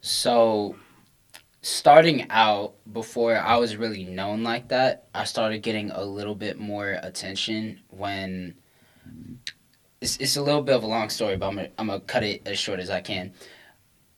So 0.00 0.76
starting 1.62 2.26
out 2.30 2.74
before 2.92 3.36
I 3.36 3.56
was 3.56 3.76
really 3.76 4.04
known 4.04 4.42
like 4.42 4.68
that, 4.68 5.08
I 5.14 5.24
started 5.24 5.62
getting 5.62 5.90
a 5.90 6.02
little 6.02 6.34
bit 6.34 6.58
more 6.58 6.98
attention 7.02 7.80
when 7.88 8.54
it's, 10.00 10.16
it's 10.16 10.36
a 10.36 10.42
little 10.42 10.62
bit 10.62 10.74
of 10.74 10.84
a 10.84 10.86
long 10.86 11.10
story, 11.10 11.36
but 11.36 11.48
I'm 11.48 11.56
gonna, 11.56 11.68
I'm 11.78 11.86
gonna 11.88 12.00
cut 12.00 12.22
it 12.22 12.42
as 12.46 12.58
short 12.58 12.80
as 12.80 12.90
I 12.90 13.00
can. 13.00 13.32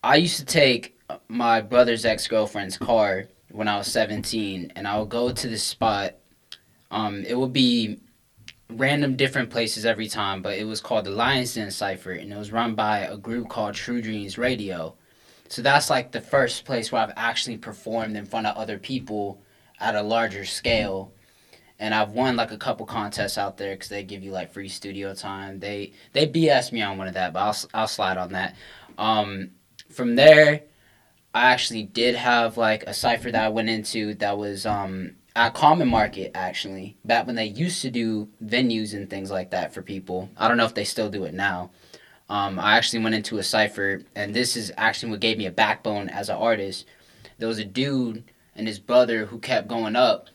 I 0.03 0.17
used 0.17 0.39
to 0.39 0.45
take 0.45 0.99
my 1.29 1.61
brother's 1.61 2.05
ex 2.05 2.27
girlfriend's 2.29 2.79
car 2.79 3.27
when 3.51 3.69
I 3.69 3.77
was 3.77 3.89
17, 3.89 4.73
and 4.77 4.87
I 4.87 4.99
would 4.99 5.09
go 5.09 5.31
to 5.33 5.49
this 5.49 5.63
spot. 5.63 6.15
Um, 6.91 7.25
it 7.25 7.37
would 7.37 7.53
be 7.53 8.01
random 8.71 9.17
different 9.17 9.51
places 9.51 9.85
every 9.85 10.09
time, 10.09 10.43
but 10.43 10.59
it 10.59 10.65
was 10.65 10.81
called 10.81 11.05
the 11.05 11.11
Lions 11.11 11.55
Den 11.55 11.71
Cipher, 11.71 12.13
and 12.13 12.33
it 12.33 12.37
was 12.37 12.53
run 12.53 12.75
by 12.75 13.01
a 13.01 13.17
group 13.17 13.49
called 13.49 13.75
True 13.75 14.01
Dreams 14.01 14.39
Radio. 14.39 14.95
So 15.53 15.61
that's 15.61 15.91
like 15.91 16.13
the 16.13 16.21
first 16.23 16.65
place 16.65 16.91
where 16.91 17.03
I've 17.03 17.13
actually 17.15 17.59
performed 17.59 18.17
in 18.17 18.25
front 18.25 18.47
of 18.47 18.57
other 18.57 18.79
people 18.79 19.43
at 19.79 19.95
a 19.95 20.01
larger 20.01 20.47
scale. 20.47 21.13
And 21.79 21.95
I've 21.95 22.13
won 22.13 22.37
like 22.37 22.53
a 22.53 22.57
couple 22.57 22.87
contests 22.87 23.37
out 23.37 23.59
there 23.59 23.75
because 23.75 23.91
they 23.91 24.03
give 24.03 24.23
you 24.23 24.31
like 24.31 24.55
free 24.55 24.71
studio 24.71 25.13
time. 25.13 25.61
They 25.61 25.93
they 26.15 26.27
BS 26.27 26.73
me 26.73 26.81
on 26.81 26.97
one 26.97 27.07
of 27.07 27.13
that, 27.13 27.35
but 27.35 27.41
I'll 27.41 27.57
I'll 27.75 27.87
slide 27.87 28.17
on 28.17 28.33
that. 28.33 28.57
Um, 28.97 29.51
from 29.91 30.15
there, 30.15 30.63
I 31.35 31.53
actually 31.53 31.83
did 31.83 32.15
have 32.15 32.57
like 32.57 32.85
a 32.85 32.95
cipher 32.95 33.31
that 33.31 33.45
I 33.45 33.51
went 33.51 33.69
into 33.69 34.15
that 34.15 34.39
was 34.39 34.65
um, 34.65 35.17
at 35.37 35.53
Common 35.53 35.89
Market 35.89 36.31
actually 36.35 36.97
back 37.05 37.27
when 37.27 37.37
they 37.37 37.45
used 37.45 37.83
to 37.83 37.91
do 37.91 38.31
venues 38.43 38.95
and 38.95 39.11
things 39.11 39.31
like 39.31 39.51
that 39.51 39.75
for 39.75 39.83
people. 39.83 40.31
I 40.39 40.49
don't 40.49 40.57
know 40.57 40.65
if 40.65 40.73
they 40.73 40.85
still 40.85 41.11
do 41.11 41.25
it 41.25 41.35
now. 41.35 41.73
Um, 42.33 42.59
I 42.59 42.79
actually 42.79 43.03
went 43.03 43.15
into 43.15 43.37
a 43.37 43.43
cipher, 43.43 44.01
and 44.17 44.33
this 44.33 44.57
is 44.57 44.73
actually 44.79 45.11
what 45.11 45.21
gave 45.21 45.37
me 45.37 45.45
a 45.45 45.51
backbone 45.51 46.09
as 46.09 46.31
an 46.31 46.37
artist. 46.37 46.87
There 47.37 47.47
was 47.47 47.59
a 47.59 47.65
dude 47.67 48.25
and 48.57 48.67
his 48.67 48.79
brother 48.79 49.27
who 49.27 49.39
kept 49.39 49.69
going 49.69 49.97
up 49.97 50.29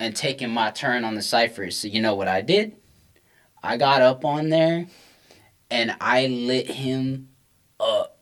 and 0.00 0.16
taking 0.16 0.48
my 0.48 0.70
turn 0.70 1.04
on 1.04 1.14
the 1.14 1.20
ciphers. 1.20 1.76
So 1.76 1.88
you 1.88 2.00
know 2.00 2.14
what 2.14 2.26
I 2.26 2.40
did? 2.40 2.76
I 3.62 3.76
got 3.76 4.00
up 4.00 4.24
on 4.24 4.48
there 4.48 4.86
and 5.70 5.94
I 6.00 6.26
lit 6.26 6.70
him 6.70 7.28
up. 7.78 8.18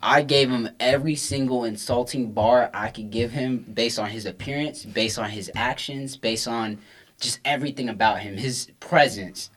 I 0.00 0.22
gave 0.22 0.48
him 0.48 0.70
every 0.80 1.16
single 1.16 1.64
insulting 1.64 2.32
bar 2.32 2.70
I 2.72 2.88
could 2.88 3.10
give 3.10 3.32
him 3.32 3.58
based 3.74 3.98
on 3.98 4.08
his 4.08 4.24
appearance, 4.24 4.86
based 4.86 5.18
on 5.18 5.28
his 5.28 5.50
actions, 5.54 6.16
based 6.16 6.48
on 6.48 6.78
just 7.20 7.40
everything 7.44 7.90
about 7.90 8.20
him, 8.20 8.38
his 8.38 8.70
presence. 8.80 9.50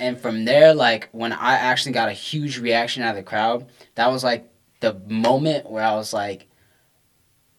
And 0.00 0.18
from 0.18 0.46
there, 0.46 0.72
like 0.72 1.10
when 1.12 1.32
I 1.32 1.56
actually 1.56 1.92
got 1.92 2.08
a 2.08 2.12
huge 2.12 2.58
reaction 2.58 3.02
out 3.02 3.10
of 3.10 3.16
the 3.16 3.22
crowd, 3.22 3.68
that 3.96 4.10
was 4.10 4.24
like 4.24 4.50
the 4.80 4.94
moment 5.06 5.70
where 5.70 5.84
I 5.84 5.94
was 5.94 6.14
like, 6.14 6.48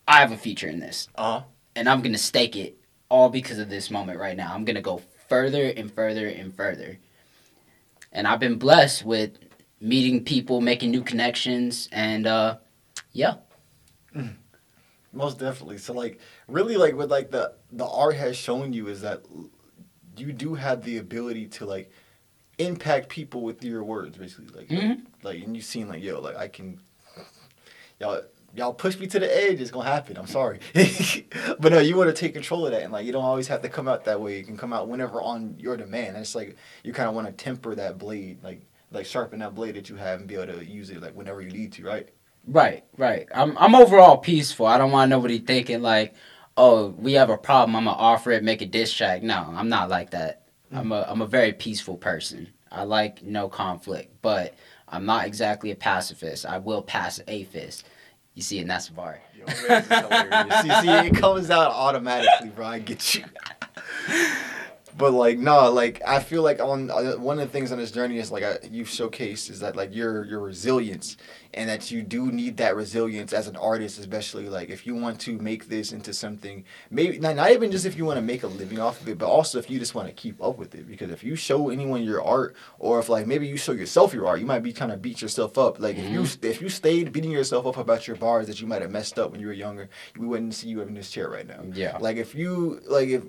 I 0.08 0.20
have 0.20 0.32
a 0.32 0.38
feature 0.38 0.68
in 0.68 0.80
this. 0.80 1.08
Uh-huh. 1.16 1.44
And 1.76 1.88
I'm 1.88 2.02
gonna 2.02 2.18
stake 2.18 2.56
it 2.56 2.78
all 3.10 3.30
because 3.30 3.60
of 3.60 3.70
this 3.70 3.92
moment 3.92 4.20
right 4.20 4.36
now. 4.36 4.54
I'm 4.54 4.66
gonna 4.66 4.82
go 4.82 5.02
further 5.30 5.68
and 5.68 5.94
further 5.94 6.28
and 6.28 6.54
further. 6.54 6.98
And 8.12 8.28
I've 8.28 8.40
been 8.40 8.58
blessed 8.58 9.06
with 9.06 9.38
meeting 9.80 10.24
people, 10.24 10.62
making 10.62 10.90
new 10.90 11.04
connections, 11.04 11.90
and 11.92 12.26
uh, 12.26 12.58
yeah. 13.14 13.36
Most 15.14 15.38
definitely. 15.38 15.78
So 15.78 15.94
like 15.94 16.20
really 16.48 16.76
like 16.76 16.96
what 16.96 17.10
like 17.10 17.30
the 17.30 17.54
the 17.72 17.86
art 17.86 18.16
has 18.16 18.36
shown 18.36 18.74
you 18.74 18.88
is 18.88 19.02
that 19.02 19.22
you 20.18 20.34
do 20.34 20.56
have 20.56 20.84
the 20.84 20.98
ability 20.98 21.48
to 21.48 21.66
like 21.66 21.92
impact 22.66 23.10
people 23.10 23.42
with 23.42 23.64
your 23.64 23.84
words 23.84 24.18
basically 24.18 24.48
like 24.56 24.68
Mhm. 24.70 25.02
like 25.24 25.42
and 25.44 25.56
you 25.56 25.62
seem 25.62 25.88
like 25.90 26.02
yo 26.04 26.20
like 26.20 26.36
I 26.36 26.48
can 26.48 26.80
y'all 28.00 28.22
y'all 28.56 28.74
push 28.74 28.98
me 29.00 29.08
to 29.08 29.20
the 29.20 29.44
edge 29.44 29.62
it's 29.62 29.72
gonna 29.72 29.90
happen 29.90 30.18
I'm 30.18 30.28
sorry 30.28 30.60
but 31.60 31.72
no 31.72 31.80
you 31.80 31.96
want 31.96 32.10
to 32.10 32.14
take 32.20 32.34
control 32.34 32.66
of 32.66 32.72
that 32.74 32.84
and 32.84 32.92
like 32.92 33.06
you 33.06 33.12
don't 33.12 33.24
always 33.24 33.48
have 33.48 33.62
to 33.62 33.70
come 33.70 33.88
out 33.88 34.04
that 34.06 34.20
way 34.20 34.38
you 34.38 34.44
can 34.44 34.58
come 34.58 34.74
out 34.74 34.88
whenever 34.88 35.22
on 35.22 35.56
your 35.58 35.78
demand 35.78 36.10
and 36.10 36.18
it's 36.18 36.36
like 36.36 36.56
you 36.84 36.92
kind 36.94 37.08
of 37.08 37.16
want 37.16 37.28
to 37.28 37.34
temper 37.34 37.76
that 37.76 37.98
blade 37.98 38.44
like 38.44 38.62
like 38.92 39.06
sharpen 39.06 39.40
that 39.40 39.56
blade 39.56 39.76
that 39.76 39.90
you 39.90 39.96
have 39.96 40.20
and 40.20 40.28
be 40.28 40.36
able 40.36 40.54
to 40.54 40.66
use 40.66 40.90
it 40.90 41.02
like 41.02 41.16
whenever 41.16 41.42
you 41.42 41.50
need 41.52 41.72
to 41.74 41.84
right 41.84 42.10
Right, 42.48 42.84
right. 42.98 43.28
I'm 43.36 43.56
I'm 43.60 43.76
overall 43.76 44.18
peaceful. 44.18 44.66
I 44.66 44.80
don't 44.80 44.90
want 44.90 45.12
nobody 45.12 45.38
thinking 45.38 45.84
like, 45.84 46.16
oh, 46.58 46.88
we 46.98 47.14
have 47.14 47.30
a 47.30 47.38
problem. 47.38 47.76
I'm 47.76 47.86
gonna 47.86 47.96
offer 47.96 48.32
it, 48.32 48.44
make 48.44 48.64
a 48.64 48.66
diss 48.66 48.92
track. 48.92 49.22
No, 49.22 49.46
I'm 49.56 49.70
not 49.70 49.90
like 49.90 50.10
that. 50.10 50.41
I'm 50.74 50.92
a 50.92 51.06
I'm 51.08 51.22
a 51.22 51.28
very 51.28 51.54
peaceful 51.54 51.98
person. 51.98 52.50
I 52.72 52.84
like 52.84 53.24
no 53.24 53.50
conflict, 53.50 54.14
but 54.22 54.56
I'm 54.88 55.06
not 55.06 55.26
exactly 55.26 55.72
a 55.72 55.76
pacifist. 55.76 56.46
I 56.46 56.58
will 56.58 56.82
pass 56.82 57.20
a 57.28 57.44
fist. 57.46 57.86
You 58.34 58.42
see, 58.42 58.60
and 58.60 58.70
that's 58.70 58.88
a 58.88 58.94
bar. 58.94 59.22
Yo, 59.38 59.46
man, 59.46 59.58
this 59.68 59.84
is 59.84 60.00
hilarious. 60.00 60.62
see, 60.62 60.82
see, 60.82 61.08
it 61.08 61.16
comes 61.16 61.50
out 61.50 61.72
automatically, 61.72 62.50
bro. 62.50 62.66
I 62.66 62.80
get 62.80 63.16
you. 63.16 63.26
But 64.98 65.12
like, 65.12 65.38
no, 65.38 65.72
like 65.72 66.02
I 66.06 66.20
feel 66.20 66.42
like 66.42 66.60
on 66.60 66.90
uh, 66.90 67.14
one 67.14 67.40
of 67.40 67.48
the 67.48 67.52
things 67.52 67.72
on 67.72 67.78
this 67.78 67.92
journey 67.92 68.18
is 68.18 68.32
like 68.32 68.44
I, 68.44 68.60
you've 68.70 68.88
showcased 68.88 69.50
is 69.50 69.60
that 69.60 69.76
like 69.76 69.94
your 69.94 70.26
your 70.26 70.40
resilience 70.40 71.18
and 71.54 71.70
that 71.70 71.92
you 71.92 72.02
do 72.02 72.32
need 72.32 72.58
that 72.58 72.76
resilience 72.76 73.34
as 73.34 73.48
an 73.48 73.56
artist, 73.58 74.00
especially 74.00 74.48
like 74.48 74.70
if 74.70 74.88
you 74.88 74.96
want 74.96 75.20
to 75.22 75.38
make 75.38 75.68
this 75.68 75.92
into 75.92 76.14
something, 76.14 76.64
maybe 76.90 77.20
not, 77.20 77.36
not 77.36 77.52
even 77.52 77.72
just 77.72 77.86
if 77.86 77.98
you 77.98 78.06
want 78.06 78.18
to 78.18 78.22
make 78.22 78.44
a 78.44 78.48
living 78.48 78.80
off 78.80 79.02
of 79.02 79.10
it, 79.10 79.18
but 79.18 79.28
also 79.28 79.60
if 79.60 79.70
you 79.70 79.80
just 79.80 79.96
want 79.96 80.08
to 80.08 80.14
keep 80.14 80.42
up 80.42 80.58
with 80.58 80.76
it. 80.76 80.88
Because 80.88 81.12
if 81.12 81.24
you 81.24 81.36
show 81.36 81.70
anyone 81.70 82.04
your 82.04 82.24
art, 82.24 82.56
or 82.80 83.00
if 83.00 83.10
like 83.10 83.28
maybe 83.28 83.48
you 83.48 83.58
show 83.58 83.74
yourself 83.74 84.14
your 84.14 84.28
art, 84.28 84.40
you 84.40 84.46
might 84.46 84.64
be 84.64 84.74
trying 84.74 84.92
to 84.92 84.98
beat 84.98 85.22
yourself 85.22 85.58
up. 85.58 85.80
Like 85.80 85.98
if 85.98 86.10
you 86.10 86.26
if 86.48 86.62
you 86.62 86.70
stayed 86.70 87.12
beating 87.12 87.32
yourself 87.32 87.66
up 87.66 87.78
about 87.78 88.08
your 88.08 88.18
bars 88.18 88.48
that 88.48 88.62
you 88.62 88.68
might 88.68 88.82
have 88.82 88.92
messed 88.92 89.20
up 89.20 89.32
when 89.32 89.40
you 89.40 89.48
were 89.48 89.54
younger, 89.54 89.90
we 90.18 90.28
wouldn't 90.28 90.54
see 90.54 90.70
you 90.70 90.82
in 90.82 90.94
this 90.94 91.12
chair 91.12 91.30
right 91.30 91.48
now. 91.48 91.62
Yeah. 91.74 91.98
Like 91.98 92.18
if 92.18 92.36
you 92.36 92.82
like 92.88 93.10
if 93.10 93.24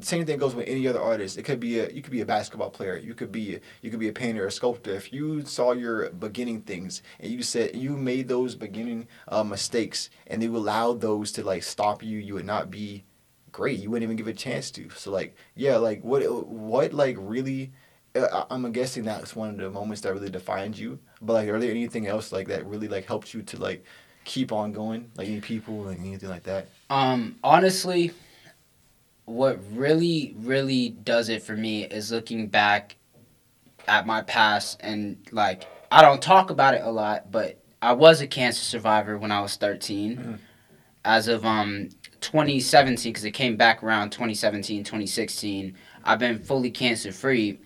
same 0.00 0.26
thing 0.26 0.38
goes 0.38 0.54
with 0.54 0.68
any 0.68 0.86
other 0.88 1.00
artist. 1.00 1.38
It 1.38 1.44
could 1.44 1.60
be 1.60 1.80
a 1.80 1.90
you 1.90 2.02
could 2.02 2.12
be 2.12 2.20
a 2.20 2.26
basketball 2.26 2.70
player. 2.70 2.96
You 2.96 3.14
could 3.14 3.32
be 3.32 3.58
you 3.82 3.90
could 3.90 4.00
be 4.00 4.08
a 4.08 4.12
painter, 4.12 4.46
a 4.46 4.50
sculptor. 4.50 4.92
If 4.94 5.12
you 5.12 5.42
saw 5.44 5.72
your 5.72 6.10
beginning 6.10 6.62
things 6.62 7.02
and 7.20 7.30
you 7.32 7.42
said 7.42 7.74
you 7.76 7.96
made 7.96 8.28
those 8.28 8.54
beginning 8.54 9.08
uh, 9.28 9.44
mistakes 9.44 10.10
and 10.26 10.42
you 10.42 10.56
allowed 10.56 11.00
those 11.00 11.32
to 11.32 11.44
like 11.44 11.62
stop 11.62 12.02
you, 12.02 12.18
you 12.18 12.34
would 12.34 12.44
not 12.46 12.70
be 12.70 13.04
great. 13.52 13.78
You 13.80 13.90
wouldn't 13.90 14.04
even 14.04 14.16
give 14.16 14.28
a 14.28 14.32
chance 14.34 14.70
to. 14.72 14.90
So 14.90 15.10
like 15.10 15.34
yeah, 15.54 15.76
like 15.76 16.02
what 16.04 16.22
what 16.46 16.92
like 16.92 17.16
really. 17.18 17.72
uh, 18.14 18.44
I- 18.50 18.54
I'm 18.54 18.70
guessing 18.72 19.04
that's 19.04 19.34
one 19.36 19.50
of 19.50 19.56
the 19.58 19.70
moments 19.70 20.02
that 20.02 20.12
really 20.12 20.30
defined 20.30 20.78
you. 20.78 20.98
But 21.22 21.32
like, 21.34 21.48
are 21.48 21.58
there 21.60 21.70
anything 21.70 22.06
else 22.06 22.32
like 22.32 22.48
that 22.48 22.66
really 22.66 22.88
like 22.88 23.06
helped 23.06 23.32
you 23.34 23.42
to 23.42 23.56
like 23.58 23.84
keep 24.24 24.52
on 24.52 24.72
going? 24.72 25.10
Like 25.16 25.28
any 25.28 25.40
people, 25.40 25.82
like 25.82 25.98
anything 26.00 26.28
like 26.28 26.42
that? 26.44 26.68
Um, 26.90 27.36
honestly, 27.44 28.12
what 29.26 29.58
really, 29.72 30.34
really 30.38 30.90
does 30.90 31.28
it 31.28 31.42
for 31.42 31.56
me 31.56 31.84
is 31.84 32.10
looking 32.10 32.46
back 32.46 32.96
at 33.88 34.06
my 34.06 34.22
past 34.22 34.78
and 34.80 35.18
like 35.30 35.66
I 35.90 36.02
don't 36.02 36.22
talk 36.22 36.50
about 36.50 36.74
it 36.74 36.82
a 36.82 36.90
lot, 36.90 37.30
but 37.30 37.60
I 37.82 37.92
was 37.92 38.20
a 38.20 38.26
cancer 38.26 38.62
survivor 38.64 39.18
when 39.18 39.30
I 39.30 39.40
was 39.40 39.56
13. 39.56 40.16
Mhm. 40.16 40.38
As 41.04 41.28
of 41.28 41.44
um 41.44 41.90
2017, 42.20 43.12
because 43.12 43.24
it 43.24 43.32
came 43.32 43.56
back 43.56 43.82
around 43.82 44.10
2017, 44.10 44.82
2016, 44.82 45.76
I've 46.04 46.18
been 46.18 46.38
fully 46.38 46.70
cancer 46.70 47.12
free. 47.12 47.60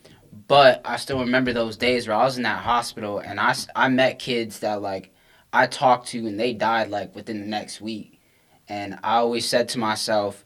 But 0.49 0.81
I 0.85 0.97
still 0.97 1.21
remember 1.21 1.53
those 1.53 1.77
days 1.77 2.07
where 2.07 2.17
I 2.17 2.25
was 2.25 2.37
in 2.37 2.43
that 2.45 2.63
hospital 2.63 3.19
and 3.19 3.39
I 3.39 3.55
I 3.77 3.89
met 3.89 4.19
kids 4.19 4.61
that 4.61 4.81
like 4.83 5.15
I 5.53 5.67
talked 5.67 6.09
to 6.09 6.27
and 6.27 6.39
they 6.39 6.55
died 6.55 6.89
like 6.89 7.15
within 7.15 7.41
the 7.41 7.47
next 7.47 7.81
week. 7.81 8.21
And 8.69 8.99
I 9.03 9.17
always 9.17 9.49
said 9.49 9.69
to 9.71 9.79
myself, 9.79 10.45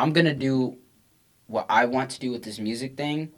I'm 0.00 0.14
gonna 0.14 0.34
do 0.34 0.78
what 1.46 1.66
I 1.68 1.84
want 1.84 2.10
to 2.12 2.20
do 2.20 2.30
with 2.30 2.42
this 2.42 2.58
music 2.58 2.96
thing 2.96 3.32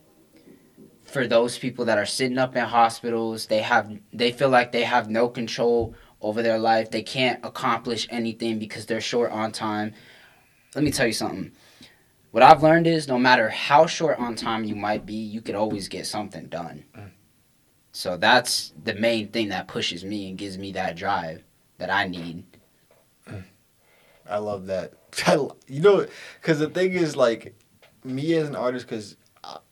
for 1.02 1.26
those 1.26 1.58
people 1.58 1.84
that 1.86 1.98
are 1.98 2.06
sitting 2.06 2.38
up 2.38 2.54
in 2.54 2.64
hospitals. 2.64 3.46
They 3.46 3.62
have 3.62 3.90
they 4.12 4.30
feel 4.30 4.48
like 4.48 4.70
they 4.70 4.84
have 4.84 5.10
no 5.10 5.28
control 5.28 5.96
over 6.20 6.40
their 6.40 6.60
life. 6.60 6.88
They 6.92 7.02
can't 7.02 7.44
accomplish 7.44 8.06
anything 8.10 8.60
because 8.60 8.86
they're 8.86 9.00
short 9.00 9.32
on 9.32 9.50
time. 9.50 9.94
Let 10.76 10.84
me 10.84 10.92
tell 10.92 11.08
you 11.08 11.12
something. 11.12 11.50
What 12.30 12.44
I've 12.44 12.62
learned 12.62 12.86
is 12.86 13.08
no 13.08 13.18
matter 13.18 13.48
how 13.48 13.86
short 13.86 14.20
on 14.20 14.36
time 14.36 14.62
you 14.62 14.76
might 14.76 15.04
be, 15.04 15.14
you 15.16 15.40
could 15.40 15.56
always 15.56 15.88
get 15.88 16.06
something 16.06 16.46
done. 16.46 16.84
So 17.90 18.16
that's 18.16 18.72
the 18.84 18.94
main 18.94 19.28
thing 19.28 19.48
that 19.48 19.66
pushes 19.66 20.04
me 20.04 20.28
and 20.28 20.38
gives 20.38 20.58
me 20.58 20.70
that 20.72 20.94
drive 20.94 21.42
that 21.78 21.90
I 21.90 22.06
need. 22.06 22.44
I 24.30 24.38
love 24.38 24.66
that. 24.66 24.92
You 25.26 25.80
know, 25.80 26.06
because 26.40 26.58
the 26.58 26.68
thing 26.68 26.92
is, 26.92 27.16
like, 27.16 27.54
me 28.04 28.34
as 28.34 28.48
an 28.48 28.56
artist, 28.56 28.86
because 28.86 29.16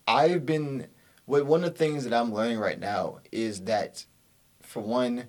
I've 0.07 0.45
been, 0.45 0.87
what 1.25 1.45
one 1.45 1.63
of 1.63 1.73
the 1.73 1.77
things 1.77 2.03
that 2.03 2.13
I'm 2.13 2.33
learning 2.33 2.59
right 2.59 2.79
now 2.79 3.19
is 3.31 3.61
that, 3.61 4.05
for 4.61 4.81
one, 4.81 5.27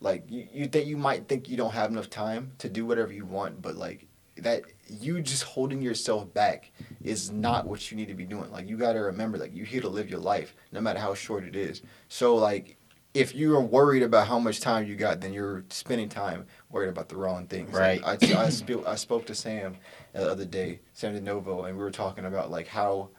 like, 0.00 0.24
you, 0.28 0.46
you 0.52 0.66
think 0.66 0.86
you 0.86 0.96
might 0.96 1.28
think 1.28 1.48
you 1.48 1.56
don't 1.56 1.72
have 1.72 1.90
enough 1.90 2.10
time 2.10 2.52
to 2.58 2.68
do 2.68 2.84
whatever 2.84 3.12
you 3.12 3.24
want, 3.24 3.62
but 3.62 3.76
like, 3.76 4.06
that 4.36 4.62
you 4.86 5.22
just 5.22 5.44
holding 5.44 5.80
yourself 5.80 6.32
back 6.34 6.70
is 7.02 7.30
not 7.30 7.66
what 7.66 7.90
you 7.90 7.96
need 7.96 8.08
to 8.08 8.14
be 8.14 8.26
doing. 8.26 8.50
Like, 8.52 8.68
you 8.68 8.76
got 8.76 8.92
to 8.92 8.98
remember, 8.98 9.38
like, 9.38 9.54
you're 9.54 9.64
here 9.64 9.80
to 9.80 9.88
live 9.88 10.10
your 10.10 10.20
life, 10.20 10.54
no 10.72 10.80
matter 10.80 10.98
how 10.98 11.14
short 11.14 11.44
it 11.44 11.56
is. 11.56 11.80
So, 12.08 12.34
like, 12.34 12.76
if 13.16 13.34
you're 13.34 13.60
worried 13.60 14.02
about 14.02 14.26
how 14.28 14.38
much 14.38 14.60
time 14.60 14.86
you 14.86 14.94
got, 14.96 15.20
then 15.20 15.32
you're 15.32 15.64
spending 15.70 16.08
time 16.08 16.46
worried 16.70 16.88
about 16.90 17.08
the 17.08 17.16
wrong 17.16 17.46
things. 17.46 17.72
Like, 17.72 18.02
Right. 18.04 18.22
I, 18.34 18.44
I, 18.44 18.50
sp- 18.54 18.86
I 18.86 18.94
spoke 18.96 19.26
to 19.26 19.34
Sam 19.34 19.76
the 20.12 20.30
other 20.30 20.44
day, 20.44 20.80
Sam 20.92 21.14
DeNovo, 21.14 21.66
and 21.66 21.76
we 21.76 21.82
were 21.82 21.90
talking 21.90 22.24
about 22.26 22.50
like 22.50 22.68
how 22.68 23.10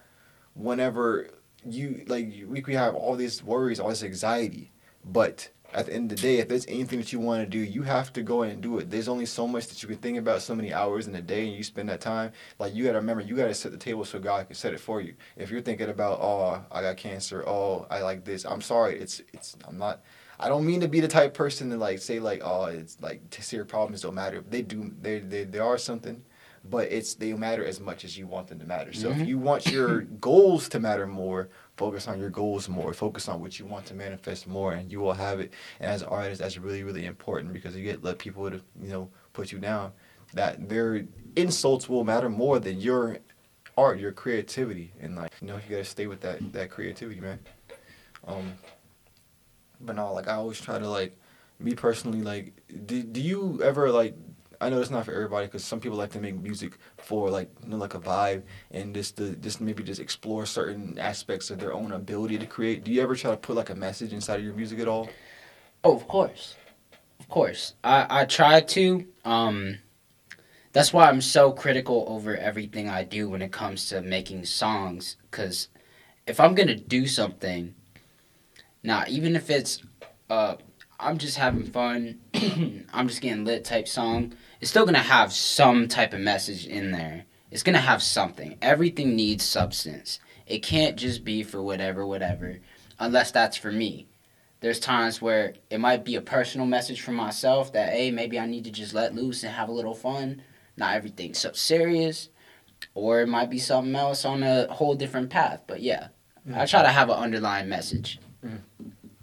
whenever 0.54 1.30
you 1.66 2.04
like 2.08 2.28
we 2.48 2.62
we 2.62 2.74
have 2.74 2.96
all 2.96 3.16
these 3.16 3.44
worries, 3.44 3.80
all 3.80 3.90
this 3.90 4.04
anxiety, 4.04 4.72
but 5.04 5.50
at 5.78 5.86
the 5.86 5.94
end 5.94 6.12
of 6.12 6.18
the 6.18 6.22
day, 6.24 6.40
if 6.40 6.48
there's 6.48 6.66
anything 6.68 6.98
that 6.98 7.14
you 7.14 7.20
want 7.20 7.44
to 7.44 7.46
do, 7.48 7.60
you 7.60 7.84
have 7.84 8.12
to 8.14 8.24
go 8.24 8.42
and 8.42 8.62
do 8.62 8.80
it. 8.80 8.90
There's 8.90 9.08
only 9.08 9.28
so 9.28 9.48
much 9.48 9.68
that 9.68 9.84
you 9.84 9.88
can 9.88 9.98
think 10.00 10.18
about, 10.18 10.42
so 10.42 10.56
many 10.56 10.74
hours 10.74 11.08
in 11.08 11.16
a 11.16 11.22
day, 11.22 11.46
and 11.48 11.56
you 11.56 11.64
spend 11.64 11.88
that 11.90 12.02
time. 12.02 12.32
Like 12.58 12.74
you 12.74 12.84
gotta 12.84 12.98
remember, 12.98 13.22
you 13.22 13.36
gotta 13.36 13.54
set 13.54 13.72
the 13.72 13.78
table 13.78 14.04
so 14.04 14.18
God 14.18 14.48
can 14.48 14.56
set 14.56 14.74
it 14.74 14.80
for 14.80 15.02
you. 15.02 15.14
If 15.36 15.52
you're 15.52 15.62
thinking 15.62 15.90
about, 15.90 16.20
oh, 16.20 16.64
I 16.72 16.82
got 16.82 16.98
cancer, 16.98 17.48
oh, 17.48 17.86
I 17.92 18.02
like 18.02 18.26
this, 18.26 18.44
I'm 18.44 18.62
sorry, 18.62 19.00
it's 19.00 19.22
it's 19.34 19.56
I'm 19.68 19.78
not. 19.78 20.02
I 20.40 20.50
don't 20.50 20.66
mean 20.66 20.82
to 20.82 20.88
be 20.88 21.00
the 21.00 21.08
type 21.08 21.34
person 21.36 21.70
to 21.70 21.78
like 21.78 22.00
say 22.00 22.20
like, 22.20 22.42
oh, 22.44 22.66
it's 22.66 22.98
like 23.00 23.22
serious 23.30 23.70
problems 23.70 24.02
don't 24.02 24.16
matter. 24.16 24.44
They 24.50 24.64
do, 24.64 24.92
they 25.00 25.20
they 25.20 25.44
they 25.44 25.60
are 25.60 25.78
something, 25.78 26.24
but 26.66 26.92
it's 26.92 27.14
they 27.14 27.34
matter 27.34 27.64
as 27.64 27.80
much 27.80 28.04
as 28.04 28.18
you 28.18 28.26
want 28.26 28.48
them 28.48 28.58
to 28.60 28.66
matter. 28.66 28.94
So 28.94 29.10
Mhm. 29.10 29.22
if 29.22 29.28
you 29.28 29.38
want 29.38 29.68
your 29.68 30.02
goals 30.02 30.70
to 30.70 30.80
matter 30.80 31.06
more, 31.06 31.50
focus 31.78 32.08
on 32.08 32.20
your 32.20 32.30
goals 32.30 32.68
more. 32.68 32.94
Focus 32.94 33.30
on 33.30 33.40
what 33.40 33.60
you 33.60 33.66
want 33.66 33.86
to 33.86 33.94
manifest 33.94 34.48
more, 34.48 34.74
and 34.74 34.92
you 34.92 35.00
will 35.00 35.14
have 35.14 35.40
it. 35.40 35.54
And 35.80 35.90
as 35.90 36.02
an 36.02 36.10
artist, 36.10 36.42
that's 36.42 36.58
really 36.58 36.84
really 36.84 37.06
important 37.06 37.54
because 37.54 37.76
you 37.76 37.84
get 37.84 38.04
let 38.04 38.18
people 38.18 38.50
to 38.50 38.62
you 38.82 38.90
know 38.90 39.10
put 39.34 39.52
you 39.52 39.60
down. 39.60 39.94
That 40.34 40.68
their 40.68 41.06
insults 41.38 41.88
will 41.88 42.04
matter 42.04 42.30
more 42.30 42.60
than 42.60 42.82
your 42.82 43.20
art, 43.78 44.00
your 44.00 44.12
creativity, 44.12 44.92
and 45.00 45.16
like 45.16 45.32
you 45.40 45.48
know 45.48 45.56
you 45.56 45.70
gotta 45.70 45.86
stay 45.86 46.08
with 46.08 46.22
that 46.22 46.52
that 46.54 46.70
creativity, 46.72 47.22
man. 47.22 47.40
Um, 48.28 48.54
but 49.80 49.96
no, 49.96 50.14
like 50.14 50.28
I 50.28 50.34
always 50.34 50.60
try 50.60 50.80
to 50.80 50.90
like 50.90 51.18
me 51.60 51.74
personally 51.74 52.22
like 52.22 52.54
do, 52.86 53.02
do 53.02 53.20
you 53.22 53.60
ever 53.64 53.90
like 53.90 54.16
I 54.60 54.70
know 54.70 54.82
it's 54.82 54.90
not 54.90 55.06
for 55.06 55.14
everybody 55.14 55.48
because 55.48 55.64
some 55.64 55.80
people 55.80 55.98
like 55.98 56.12
to 56.12 56.20
make 56.20 56.40
music 56.40 56.78
for 56.98 57.30
like 57.30 57.50
you 57.64 57.70
know 57.70 57.78
like 57.78 57.94
a 57.94 58.00
vibe 58.00 58.44
and 58.72 58.94
just 58.94 59.18
to 59.18 59.36
just 59.36 59.62
maybe 59.62 59.84
just 59.84 60.00
explore 60.02 60.46
certain 60.46 60.98
aspects 61.00 61.50
of 61.50 61.60
their 61.60 61.74
own 61.74 61.92
ability 61.92 62.38
to 62.40 62.46
create. 62.46 62.84
Do 62.84 62.92
you 62.92 63.02
ever 63.02 63.16
try 63.16 63.32
to 63.32 63.38
put 63.38 63.56
like 63.56 63.70
a 63.70 63.76
message 63.76 64.14
inside 64.14 64.40
of 64.40 64.46
your 64.46 64.54
music 64.54 64.80
at 64.80 64.88
all? 64.88 65.10
Oh, 65.84 65.96
of 65.96 66.08
course, 66.08 66.56
of 67.20 67.30
course. 67.30 67.74
I 67.84 68.22
I 68.22 68.26
try 68.26 68.62
to. 68.62 69.06
Um, 69.26 69.80
that's 70.74 70.94
why 70.94 71.08
I'm 71.08 71.22
so 71.22 71.52
critical 71.52 72.06
over 72.08 72.36
everything 72.36 72.88
I 72.88 73.04
do 73.04 73.30
when 73.30 73.42
it 73.42 73.52
comes 73.52 73.90
to 73.90 74.02
making 74.02 74.46
songs. 74.46 75.18
Cause 75.32 75.70
if 76.28 76.40
I'm 76.40 76.56
gonna 76.56 76.76
do 76.76 77.08
something, 77.08 77.74
now 78.84 79.04
even 79.08 79.36
if 79.36 79.50
it's 79.50 79.82
uh, 80.30 80.56
I'm 81.00 81.18
just 81.18 81.38
having 81.38 81.64
fun, 81.64 82.20
I'm 82.94 83.08
just 83.08 83.22
getting 83.22 83.46
lit 83.46 83.64
type 83.64 83.88
song, 83.88 84.34
it's 84.60 84.70
still 84.70 84.86
gonna 84.86 85.00
have 85.00 85.32
some 85.34 85.88
type 85.88 86.14
of 86.14 86.20
message 86.20 86.66
in 86.66 86.92
there. 86.92 87.26
It's 87.52 87.64
gonna 87.64 87.80
have 87.80 88.02
something. 88.04 88.58
Everything 88.62 89.16
needs 89.16 89.44
substance. 89.44 90.20
It 90.46 90.64
can't 90.64 90.98
just 90.98 91.24
be 91.24 91.44
for 91.44 91.62
whatever, 91.62 92.06
whatever, 92.06 92.60
unless 93.00 93.32
that's 93.32 93.58
for 93.58 93.72
me. 93.72 94.08
There's 94.60 94.80
times 94.80 95.22
where 95.22 95.54
it 95.70 95.80
might 95.80 96.04
be 96.04 96.16
a 96.16 96.22
personal 96.22 96.66
message 96.66 97.02
for 97.02 97.12
myself 97.12 97.74
that 97.74 97.94
hey 97.94 98.10
maybe 98.12 98.40
i 98.40 98.46
need 98.46 98.64
to 98.64 98.72
just 98.72 98.94
let 98.94 99.14
loose 99.14 99.44
and 99.44 99.54
have 99.54 99.70
a 99.70 99.74
little 99.74 99.94
fun. 99.96 100.42
Not 100.76 100.96
everything's 100.96 101.40
so 101.40 101.52
serious. 101.54 102.30
Or 102.94 103.22
it 103.22 103.28
might 103.28 103.50
be 103.50 103.58
something 103.58 103.96
else 103.96 104.24
on 104.24 104.44
a 104.44 104.72
whole 104.72 104.94
different 104.96 105.30
path. 105.30 105.62
But 105.68 105.82
yeah 105.82 106.10
i 106.56 106.64
mm. 106.64 106.70
try 106.70 106.82
to 106.82 106.90
have 106.90 107.10
an 107.10 107.18
underlying 107.18 107.70
message 107.70 108.20
mm. 108.46 108.60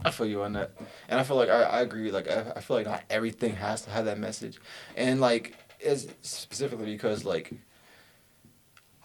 I 0.05 0.11
feel 0.11 0.27
you 0.27 0.43
on 0.43 0.53
that, 0.55 0.73
and 1.09 1.19
I 1.19 1.23
feel 1.25 1.37
like 1.37 1.49
I, 1.49 1.63
I 1.63 1.81
agree. 1.81 2.11
Like 2.11 2.31
I, 2.31 2.53
I 2.57 2.61
feel 2.61 2.77
like 2.77 2.87
not 2.87 3.03
everything 3.11 3.57
has 3.57 3.83
to 3.83 3.91
have 3.91 4.05
that 4.07 4.19
message, 4.19 4.61
and 4.97 5.21
like 5.21 5.57
is 5.81 6.09
specifically 6.23 6.87
because 6.87 7.25
like 7.25 7.53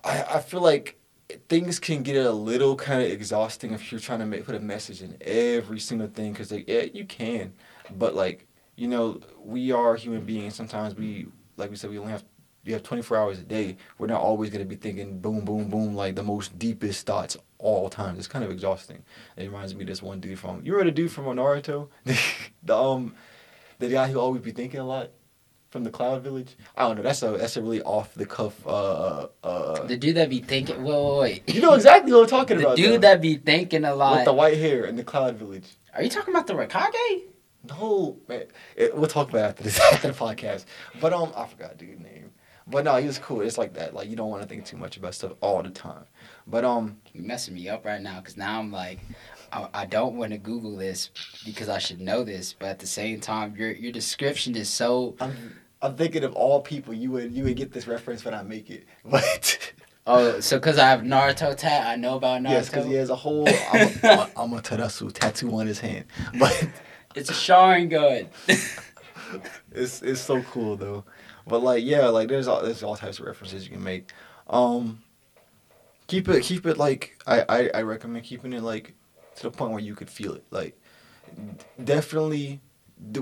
I 0.04 0.24
I 0.24 0.40
feel 0.40 0.62
like 0.62 1.00
things 1.48 1.80
can 1.80 2.04
get 2.04 2.26
a 2.26 2.32
little 2.32 2.76
kind 2.76 3.02
of 3.02 3.10
exhausting 3.10 3.72
if 3.74 3.92
you're 3.92 4.02
trying 4.02 4.20
to 4.20 4.26
make 4.26 4.46
put 4.46 4.56
a 4.56 4.60
message 4.60 5.02
in 5.02 5.18
every 5.22 5.80
single 5.80 6.08
thing 6.08 6.32
because 6.34 6.52
like 6.52 6.68
yeah 6.68 6.86
you 6.94 7.06
can, 7.06 7.54
but 7.98 8.16
like 8.16 8.48
you 8.76 8.88
know 8.88 9.20
we 9.44 9.72
are 9.72 9.96
human 9.96 10.26
beings. 10.26 10.56
Sometimes 10.56 10.96
we 10.96 11.28
like 11.58 11.70
we 11.70 11.76
said 11.76 11.90
we 11.90 12.00
only 12.00 12.12
have 12.12 12.26
you 12.64 12.74
have 12.74 12.84
24 12.84 13.18
hours 13.18 13.40
a 13.40 13.44
day. 13.44 13.78
We're 13.98 14.08
not 14.08 14.22
always 14.22 14.50
going 14.50 14.62
to 14.62 14.66
be 14.68 14.76
thinking 14.76 15.20
boom, 15.20 15.46
boom, 15.46 15.70
boom, 15.70 15.96
like 15.96 16.16
the 16.16 16.24
most 16.24 16.58
deepest 16.60 17.06
thoughts 17.06 17.38
all 17.58 17.90
times. 17.90 18.20
It's 18.20 18.28
kind 18.28 18.44
of 18.46 18.52
exhausting. 18.52 19.04
It 19.38 19.44
reminds 19.44 19.76
me 19.76 19.84
of 19.84 19.88
this 19.88 20.02
one 20.02 20.20
dude 20.20 20.40
from, 20.40 20.62
you 20.64 20.74
remember 20.74 20.92
the 20.92 20.96
dude 20.96 21.12
from 21.12 21.26
Naruto? 21.26 21.90
the, 22.64 22.76
um, 22.76 23.16
the 23.80 23.90
guy 23.90 24.10
who 24.12 24.20
always 24.20 24.42
be 24.42 24.52
thinking 24.52 24.80
a 24.80 24.86
lot 24.86 25.12
from 25.70 25.84
the 25.84 25.90
Cloud 25.90 26.24
Village? 26.24 26.56
I 26.76 26.88
don't 26.88 26.98
know. 26.98 27.04
That's 27.04 27.22
a, 27.24 27.32
that's 27.32 27.58
a 27.58 27.62
really 27.62 27.82
off 27.82 28.14
the 28.14 28.26
cuff, 28.26 28.66
uh, 28.68 29.28
uh, 29.44 29.84
the 29.86 29.98
dude 29.98 30.16
that 30.16 30.30
be 30.30 30.40
thinking 30.40 30.84
wait 30.84 30.94
wait, 30.94 31.20
wait. 31.20 31.56
you 31.56 31.62
know 31.62 31.74
exactly 31.74 32.12
what 32.12 32.24
I'm 32.24 32.28
talking 32.28 32.58
the 32.58 32.64
about. 32.66 32.78
dude 32.78 32.94
though. 32.94 32.98
that 33.10 33.22
be 33.22 33.38
thinking 33.38 33.86
a 33.86 33.96
lot 33.96 34.18
With 34.18 34.26
the 34.26 34.34
white 34.34 34.58
hair 34.58 34.86
in 34.86 34.96
the 34.96 35.04
Cloud 35.04 35.36
Village. 35.36 35.68
are 35.94 36.04
you 36.04 36.10
talking 36.10 36.34
about 36.34 36.48
the 36.48 36.54
Raikage? 36.54 37.24
No, 37.68 38.18
man. 38.28 38.46
It, 38.76 38.96
we'll 38.96 39.08
talk 39.08 39.30
about 39.30 39.40
it 39.40 39.48
after 39.50 39.64
this 39.64 39.80
after 39.94 40.08
the 40.08 40.14
podcast. 40.14 40.66
But 41.00 41.14
um, 41.14 41.32
I 41.36 41.46
forgot 41.46 41.78
dude's 41.78 42.02
name. 42.02 42.19
But 42.70 42.84
no, 42.86 42.96
he 42.98 43.08
was 43.08 43.20
cool. 43.20 43.42
It's 43.42 43.58
like 43.58 43.74
that. 43.74 43.94
Like 43.94 44.10
you 44.10 44.16
don't 44.16 44.30
want 44.30 44.44
to 44.44 44.48
think 44.48 44.66
too 44.66 44.78
much 44.78 44.98
about 44.98 45.16
stuff 45.16 45.34
all 45.42 45.64
the 45.64 45.70
time. 45.70 46.06
But 46.48 46.64
um, 46.66 46.98
you 47.14 47.22
messing 47.24 47.54
me 47.54 47.70
up 47.70 47.86
right 47.86 48.02
now 48.02 48.20
because 48.20 48.38
now 48.38 48.60
i'm 48.60 48.72
like 48.72 49.00
I, 49.52 49.68
I 49.74 49.86
don't 49.86 50.16
want 50.16 50.32
to 50.32 50.38
google 50.38 50.76
this 50.76 51.10
because 51.46 51.70
i 51.70 51.78
should 51.80 52.00
know 52.00 52.24
this 52.24 52.54
but 52.54 52.70
at 52.70 52.80
the 52.80 52.88
same 52.88 53.20
time 53.20 53.56
your 53.56 53.72
your 53.72 53.92
description 53.92 54.56
is 54.56 54.70
so 54.70 55.16
I'm 55.20 55.60
I'm 55.82 55.96
thinking 55.96 56.24
of 56.24 56.34
all 56.34 56.62
people 56.62 56.94
you 56.94 57.12
would 57.12 57.32
you 57.32 57.44
would 57.46 57.56
get 57.56 57.72
this 57.72 57.88
reference 57.88 58.26
when 58.26 58.34
I 58.34 58.44
make 58.44 58.70
it. 58.70 58.86
But 59.06 59.74
oh 60.08 60.40
so 60.40 60.58
because 60.58 60.78
i 60.80 60.90
have 60.90 61.02
naruto 61.02 61.56
tat 61.56 61.86
i 61.86 61.96
know 61.96 62.16
about 62.16 62.42
naruto 62.42 62.50
yes, 62.52 62.70
because 62.70 62.86
he 62.86 62.94
has 62.94 63.10
a 63.10 63.16
whole 63.16 63.48
I'm 63.48 63.88
a, 64.04 64.30
Amaterasu 64.38 65.12
tattoo 65.14 65.52
on 65.60 65.68
his 65.68 65.80
hand. 65.80 66.06
But 66.40 66.70
It's 67.16 67.30
a 67.30 67.34
Sharingan. 67.34 68.28
it's 69.72 70.02
it's 70.02 70.22
so 70.22 70.42
cool 70.44 70.76
though. 70.76 71.06
But 71.48 71.60
like 71.60 71.84
yeah, 71.84 72.08
like 72.08 72.30
there's 72.30 72.48
all 72.48 72.62
there's 72.62 72.84
all 72.84 72.96
types 72.96 73.20
of 73.20 73.26
references 73.26 73.66
you 73.66 73.72
can 73.72 73.84
make. 73.84 74.12
Um, 74.48 75.04
keep 76.08 76.28
it 76.28 76.44
keep 76.44 76.66
it 76.66 76.78
like 76.78 77.22
I 77.28 77.46
I, 77.48 77.70
I 77.76 77.82
recommend 77.84 78.26
keeping 78.26 78.54
it 78.54 78.64
like 78.64 78.94
to 79.36 79.44
the 79.44 79.52
point 79.52 79.72
where 79.72 79.82
you 79.82 79.96
could 79.96 80.10
feel 80.10 80.34
it. 80.34 80.46
Like 80.52 80.80
definitely, 81.84 82.62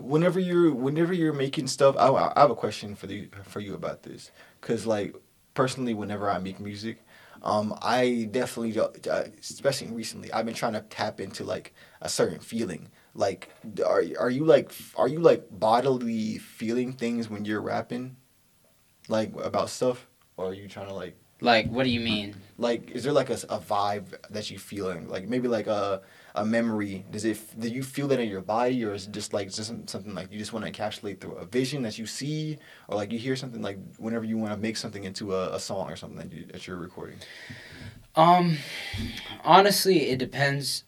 whenever 0.01 0.39
you're 0.39 0.73
whenever 0.73 1.13
you're 1.13 1.33
making 1.33 1.67
stuff, 1.67 1.95
I, 1.97 2.09
I 2.09 2.41
have 2.41 2.51
a 2.51 2.55
question 2.55 2.95
for 2.95 3.07
the 3.07 3.29
for 3.43 3.59
you 3.59 3.73
about 3.73 4.03
this. 4.03 4.31
Cause 4.61 4.85
like 4.85 5.15
personally, 5.53 5.93
whenever 5.93 6.29
I 6.29 6.39
make 6.39 6.59
music, 6.59 7.03
um, 7.43 7.77
I 7.81 8.27
definitely 8.31 8.79
uh, 8.79 9.23
especially 9.39 9.87
recently, 9.87 10.31
I've 10.31 10.45
been 10.45 10.55
trying 10.55 10.73
to 10.73 10.81
tap 10.81 11.19
into 11.19 11.43
like 11.43 11.73
a 12.01 12.09
certain 12.09 12.39
feeling. 12.39 12.89
Like, 13.13 13.49
are 13.85 14.03
are 14.19 14.29
you 14.29 14.45
like 14.45 14.71
are 14.95 15.07
you 15.07 15.19
like 15.19 15.47
bodily 15.51 16.37
feeling 16.37 16.93
things 16.93 17.29
when 17.29 17.45
you're 17.45 17.61
rapping, 17.61 18.15
like 19.07 19.33
about 19.41 19.69
stuff, 19.69 20.07
or 20.37 20.47
are 20.47 20.53
you 20.53 20.67
trying 20.67 20.87
to 20.87 20.93
like 20.93 21.15
like, 21.39 21.69
what 21.69 21.83
do 21.83 21.89
you 21.91 21.99
mean? 21.99 22.35
like 22.57 22.89
is 22.91 23.03
there 23.03 23.13
like 23.13 23.29
a, 23.29 23.39
a 23.49 23.59
vibe 23.59 24.07
that 24.31 24.49
you're 24.49 24.59
feeling 24.59 25.07
like 25.07 25.27
maybe 25.27 25.47
like 25.47 25.67
a 25.67 26.01
a 26.37 26.45
memory. 26.45 27.03
Does 27.11 27.25
it 27.25 27.39
do 27.59 27.67
you 27.67 27.83
feel 27.83 28.07
that 28.09 28.19
in 28.19 28.29
your 28.29 28.41
body 28.41 28.83
or 28.85 28.93
is 28.93 29.07
it 29.07 29.11
just 29.11 29.33
like 29.33 29.47
just 29.47 29.67
some- 29.67 29.87
something 29.87 30.13
like 30.13 30.31
you 30.31 30.37
just 30.37 30.53
want 30.53 30.65
to 30.65 30.71
encapsulate 30.71 31.19
through 31.19 31.33
a 31.33 31.45
vision 31.45 31.81
that 31.83 31.97
you 31.97 32.05
see? 32.05 32.57
Or 32.87 32.95
like 32.95 33.11
you 33.11 33.19
hear 33.19 33.35
something 33.35 33.61
like 33.61 33.77
whenever 33.97 34.23
you 34.23 34.37
want 34.37 34.53
to 34.53 34.57
make 34.59 34.77
something 34.77 35.03
into 35.03 35.35
a, 35.35 35.55
a 35.55 35.59
song 35.59 35.89
or 35.91 35.95
something 35.95 36.17
that, 36.19 36.31
you, 36.31 36.45
that 36.51 36.67
you're 36.67 36.77
recording 36.77 37.17
Um, 38.17 38.57
honestly, 39.43 40.09
it 40.09 40.17
depends 40.17 40.83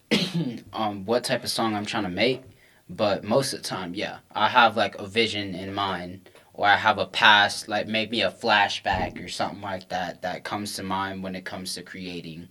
on 0.73 1.03
what 1.05 1.23
type 1.23 1.43
of 1.43 1.51
song 1.51 1.75
I'm 1.75 1.85
trying 1.85 2.03
to 2.03 2.09
make. 2.09 2.41
But 2.89 3.23
most 3.23 3.53
of 3.53 3.61
the 3.61 3.67
time, 3.67 3.93
yeah, 3.93 4.17
I 4.33 4.49
have 4.49 4.75
like 4.75 4.95
a 4.95 5.05
vision 5.05 5.53
in 5.53 5.75
mind, 5.75 6.27
or 6.53 6.65
I 6.65 6.75
have 6.75 6.97
a 6.97 7.05
past, 7.05 7.67
like 7.67 7.87
maybe 7.87 8.21
a 8.21 8.31
flashback 8.31 9.23
or 9.23 9.27
something 9.27 9.61
like 9.61 9.89
that 9.89 10.23
that 10.23 10.43
comes 10.43 10.73
to 10.75 10.83
mind 10.83 11.21
when 11.21 11.35
it 11.35 11.45
comes 11.45 11.75
to 11.75 11.83
creating. 11.83 12.49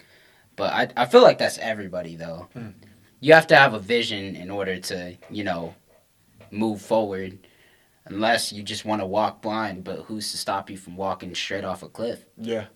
But 0.55 0.73
I 0.73 1.03
I 1.03 1.07
feel 1.07 1.23
like 1.23 1.39
that's 1.39 1.59
everybody 1.59 2.15
though. 2.15 2.47
Hmm. 2.53 2.69
You 3.19 3.35
have 3.35 3.49
to 3.49 3.57
have 3.57 3.75
a 3.75 3.81
vision 3.81 4.37
in 4.37 4.49
order 4.49 4.79
to 4.79 5.17
you 5.29 5.43
know 5.43 5.75
move 6.53 6.81
forward. 6.81 7.41
Unless 8.05 8.53
you 8.53 8.63
just 8.63 8.87
want 8.87 9.03
to 9.03 9.07
walk 9.07 9.43
blind, 9.43 9.85
but 9.85 10.05
who's 10.05 10.31
to 10.31 10.39
stop 10.39 10.71
you 10.71 10.79
from 10.79 10.97
walking 10.97 11.35
straight 11.35 11.65
off 11.65 11.83
a 11.83 11.89
cliff? 11.89 12.25
yeah 12.39 12.67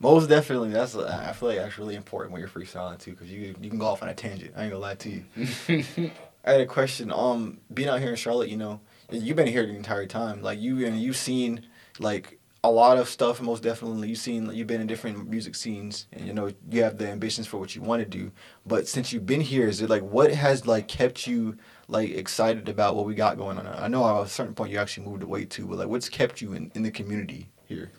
most 0.00 0.28
definitely 0.28 0.70
that's 0.70 0.94
i 0.96 1.32
feel 1.32 1.48
like 1.48 1.58
that's 1.58 1.78
really 1.78 1.94
important 1.94 2.32
when 2.32 2.40
you're 2.40 2.48
freestyling 2.48 2.98
too 2.98 3.12
because 3.12 3.30
you 3.30 3.54
you 3.60 3.70
can 3.70 3.78
go 3.78 3.86
off 3.86 4.02
on 4.02 4.08
a 4.08 4.14
tangent 4.14 4.52
i 4.56 4.62
ain't 4.62 4.70
gonna 4.70 4.80
lie 4.80 4.94
to 4.94 5.10
you 5.10 6.10
I 6.48 6.52
had 6.52 6.60
a 6.62 6.66
question. 6.66 7.12
Um, 7.12 7.58
being 7.72 7.88
out 7.88 8.00
here 8.00 8.08
in 8.08 8.16
Charlotte, 8.16 8.48
you 8.48 8.56
know, 8.56 8.80
you've 9.10 9.36
been 9.36 9.46
here 9.46 9.66
the 9.66 9.76
entire 9.76 10.06
time. 10.06 10.42
Like 10.42 10.58
you 10.58 10.86
and 10.86 10.98
you've 10.98 11.16
seen 11.16 11.66
like 11.98 12.38
a 12.64 12.70
lot 12.70 12.96
of 12.96 13.08
stuff. 13.08 13.42
Most 13.42 13.62
definitely, 13.62 14.08
you've 14.08 14.18
seen 14.18 14.50
you've 14.54 14.66
been 14.66 14.80
in 14.80 14.86
different 14.86 15.28
music 15.28 15.54
scenes, 15.54 16.06
and 16.10 16.26
you 16.26 16.32
know 16.32 16.50
you 16.70 16.82
have 16.82 16.96
the 16.96 17.06
ambitions 17.06 17.46
for 17.46 17.58
what 17.58 17.76
you 17.76 17.82
want 17.82 18.02
to 18.02 18.08
do. 18.08 18.32
But 18.64 18.88
since 18.88 19.12
you've 19.12 19.26
been 19.26 19.42
here, 19.42 19.68
is 19.68 19.82
it 19.82 19.90
like 19.90 20.02
what 20.02 20.32
has 20.32 20.66
like 20.66 20.88
kept 20.88 21.26
you 21.26 21.56
like 21.86 22.10
excited 22.10 22.68
about 22.68 22.96
what 22.96 23.04
we 23.04 23.14
got 23.14 23.36
going 23.36 23.58
on? 23.58 23.66
I 23.66 23.88
know 23.88 24.08
at 24.08 24.26
a 24.26 24.28
certain 24.28 24.54
point 24.54 24.72
you 24.72 24.78
actually 24.78 25.06
moved 25.06 25.22
away 25.22 25.44
too, 25.44 25.66
but 25.66 25.78
like 25.78 25.88
what's 25.88 26.08
kept 26.08 26.40
you 26.40 26.54
in 26.54 26.72
in 26.74 26.82
the 26.82 26.90
community 26.90 27.50
here? 27.66 27.90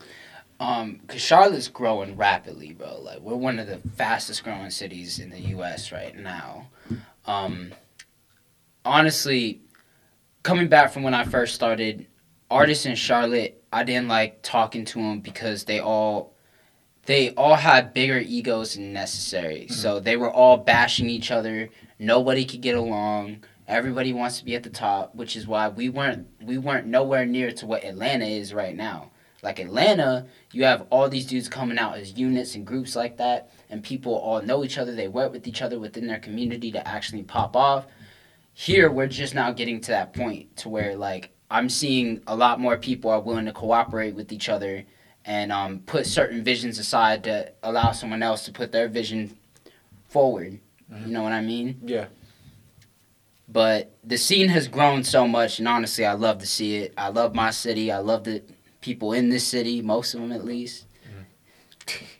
Um, 0.59 0.99
cause 1.07 1.21
Charlotte's 1.21 1.69
growing 1.69 2.17
rapidly, 2.17 2.73
bro. 2.73 2.99
Like 3.01 3.19
we're 3.19 3.35
one 3.35 3.59
of 3.59 3.67
the 3.67 3.77
fastest 3.95 4.43
growing 4.43 4.69
cities 4.69 5.19
in 5.19 5.29
the 5.29 5.39
U.S. 5.39 5.91
right 5.91 6.15
now. 6.17 6.67
Um, 7.25 7.71
honestly, 8.83 9.61
coming 10.43 10.67
back 10.67 10.91
from 10.91 11.03
when 11.03 11.13
I 11.13 11.23
first 11.23 11.55
started, 11.55 12.07
artists 12.51 12.85
in 12.85 12.95
Charlotte, 12.95 13.63
I 13.71 13.83
didn't 13.83 14.07
like 14.07 14.41
talking 14.41 14.83
to 14.85 14.99
them 14.99 15.19
because 15.19 15.63
they 15.63 15.79
all, 15.79 16.33
they 17.05 17.31
all 17.35 17.55
had 17.55 17.93
bigger 17.93 18.19
egos 18.19 18.73
than 18.73 18.91
necessary. 18.91 19.61
Mm-hmm. 19.61 19.73
So 19.73 19.99
they 19.99 20.17
were 20.17 20.31
all 20.31 20.57
bashing 20.57 21.09
each 21.09 21.31
other. 21.31 21.69
Nobody 21.99 22.45
could 22.45 22.61
get 22.61 22.75
along. 22.75 23.43
Everybody 23.67 24.13
wants 24.13 24.39
to 24.39 24.45
be 24.45 24.55
at 24.55 24.63
the 24.63 24.69
top, 24.69 25.13
which 25.15 25.35
is 25.35 25.45
why 25.45 25.67
we 25.69 25.89
weren't 25.89 26.27
we 26.41 26.57
weren't 26.57 26.87
nowhere 26.87 27.25
near 27.25 27.51
to 27.51 27.67
what 27.67 27.83
Atlanta 27.83 28.25
is 28.25 28.51
right 28.51 28.75
now. 28.75 29.11
Like 29.41 29.59
Atlanta, 29.59 30.27
you 30.51 30.63
have 30.65 30.85
all 30.89 31.07
these 31.07 31.25
dudes 31.25 31.47
coming 31.47 31.77
out 31.77 31.97
as 31.97 32.17
units 32.17 32.55
and 32.55 32.65
groups 32.65 32.95
like 32.95 33.17
that, 33.17 33.51
and 33.69 33.83
people 33.83 34.13
all 34.13 34.41
know 34.41 34.63
each 34.63 34.77
other. 34.77 34.93
They 34.93 35.07
work 35.07 35.31
with 35.31 35.47
each 35.47 35.61
other 35.61 35.79
within 35.79 36.07
their 36.07 36.19
community 36.19 36.71
to 36.71 36.87
actually 36.87 37.23
pop 37.23 37.55
off. 37.55 37.87
Here, 38.53 38.91
we're 38.91 39.07
just 39.07 39.35
now 39.35 39.51
getting 39.51 39.79
to 39.81 39.91
that 39.91 40.13
point 40.13 40.57
to 40.57 40.69
where 40.69 40.95
like 40.95 41.31
I'm 41.49 41.69
seeing 41.69 42.21
a 42.27 42.35
lot 42.35 42.59
more 42.59 42.77
people 42.77 43.09
are 43.11 43.21
willing 43.21 43.45
to 43.45 43.53
cooperate 43.53 44.13
with 44.13 44.31
each 44.31 44.49
other 44.49 44.83
and 45.25 45.51
um, 45.51 45.79
put 45.79 46.05
certain 46.05 46.43
visions 46.43 46.79
aside 46.79 47.23
to 47.23 47.51
allow 47.63 47.91
someone 47.91 48.23
else 48.23 48.45
to 48.45 48.51
put 48.51 48.71
their 48.71 48.87
vision 48.87 49.37
forward. 50.07 50.59
You 51.05 51.13
know 51.13 51.23
what 51.23 51.33
I 51.33 51.41
mean? 51.41 51.79
Yeah. 51.83 52.07
But 53.47 53.97
the 54.03 54.17
scene 54.17 54.49
has 54.49 54.67
grown 54.67 55.03
so 55.03 55.27
much, 55.27 55.59
and 55.59 55.67
honestly, 55.67 56.05
I 56.05 56.13
love 56.13 56.39
to 56.39 56.47
see 56.47 56.77
it. 56.77 56.93
I 56.97 57.09
love 57.09 57.33
my 57.33 57.49
city. 57.49 57.91
I 57.91 57.97
love 57.97 58.23
the 58.23 58.43
people 58.81 59.13
in 59.13 59.29
this 59.29 59.45
city, 59.45 59.81
most 59.81 60.13
of 60.13 60.21
them 60.21 60.31
at 60.31 60.45
least. 60.45 60.85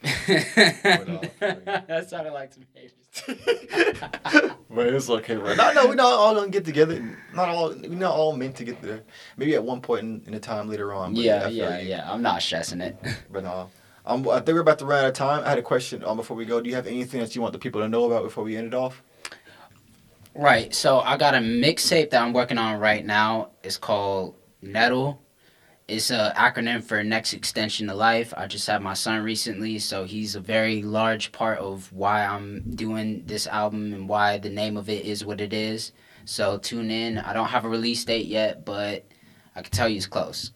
that 0.00 2.06
sounded 2.08 2.32
like 2.32 2.52
some 2.52 2.64
haters. 2.74 2.92
but 4.70 4.86
it's 4.86 5.10
okay, 5.10 5.36
bro. 5.36 5.54
No, 5.54 5.72
no, 5.72 5.86
we're 5.86 5.94
not 5.94 6.12
all 6.12 6.34
gonna 6.34 6.48
get 6.48 6.64
together. 6.64 7.18
Not 7.34 7.48
all, 7.48 7.68
we're 7.70 7.88
not 7.90 8.14
all 8.14 8.36
meant 8.36 8.56
to 8.56 8.64
get 8.64 8.80
there. 8.82 9.02
Maybe 9.36 9.54
at 9.54 9.64
one 9.64 9.80
point 9.80 10.02
in, 10.02 10.22
in 10.26 10.32
the 10.32 10.40
time 10.40 10.68
later 10.68 10.92
on. 10.92 11.14
But 11.14 11.22
Yeah, 11.22 11.36
I 11.38 11.40
feel 11.44 11.52
yeah, 11.52 11.78
you. 11.78 11.88
yeah. 11.88 12.12
I'm 12.12 12.22
not 12.22 12.42
stressing 12.42 12.80
it. 12.80 12.96
But 13.30 13.44
no, 13.44 13.70
um, 14.06 14.28
I 14.28 14.40
think 14.40 14.54
we're 14.54 14.60
about 14.60 14.78
to 14.80 14.86
run 14.86 15.04
out 15.04 15.08
of 15.08 15.14
time. 15.14 15.44
I 15.44 15.50
had 15.50 15.58
a 15.58 15.62
question 15.62 16.02
um, 16.04 16.16
before 16.16 16.36
we 16.36 16.44
go. 16.44 16.60
Do 16.60 16.68
you 16.68 16.76
have 16.76 16.86
anything 16.86 17.20
that 17.20 17.34
you 17.34 17.42
want 17.42 17.52
the 17.52 17.58
people 17.58 17.80
to 17.80 17.88
know 17.88 18.04
about 18.06 18.24
before 18.24 18.44
we 18.44 18.56
end 18.56 18.68
it 18.68 18.74
off? 18.74 19.02
Right. 20.34 20.74
So 20.74 21.00
I 21.00 21.16
got 21.16 21.34
a 21.34 21.38
mixtape 21.38 22.10
that 22.10 22.22
I'm 22.22 22.32
working 22.32 22.58
on 22.58 22.80
right 22.80 23.04
now. 23.04 23.50
It's 23.62 23.76
called 23.76 24.36
Nettle. 24.62 25.20
It's 25.90 26.12
an 26.12 26.32
acronym 26.36 26.84
for 26.84 27.02
Next 27.02 27.32
Extension 27.32 27.88
to 27.88 27.94
Life. 27.94 28.32
I 28.36 28.46
just 28.46 28.64
had 28.68 28.80
my 28.80 28.94
son 28.94 29.24
recently, 29.24 29.80
so 29.80 30.04
he's 30.04 30.36
a 30.36 30.40
very 30.40 30.82
large 30.82 31.32
part 31.32 31.58
of 31.58 31.92
why 31.92 32.24
I'm 32.24 32.62
doing 32.76 33.24
this 33.26 33.48
album 33.48 33.92
and 33.92 34.08
why 34.08 34.38
the 34.38 34.50
name 34.50 34.76
of 34.76 34.88
it 34.88 35.04
is 35.04 35.24
what 35.24 35.40
it 35.40 35.52
is. 35.52 35.90
So 36.24 36.58
tune 36.58 36.92
in. 36.92 37.18
I 37.18 37.32
don't 37.32 37.48
have 37.48 37.64
a 37.64 37.68
release 37.68 38.04
date 38.04 38.26
yet, 38.26 38.64
but 38.64 39.04
I 39.56 39.62
can 39.62 39.72
tell 39.72 39.88
you 39.88 39.96
it's 39.96 40.06
close. 40.06 40.52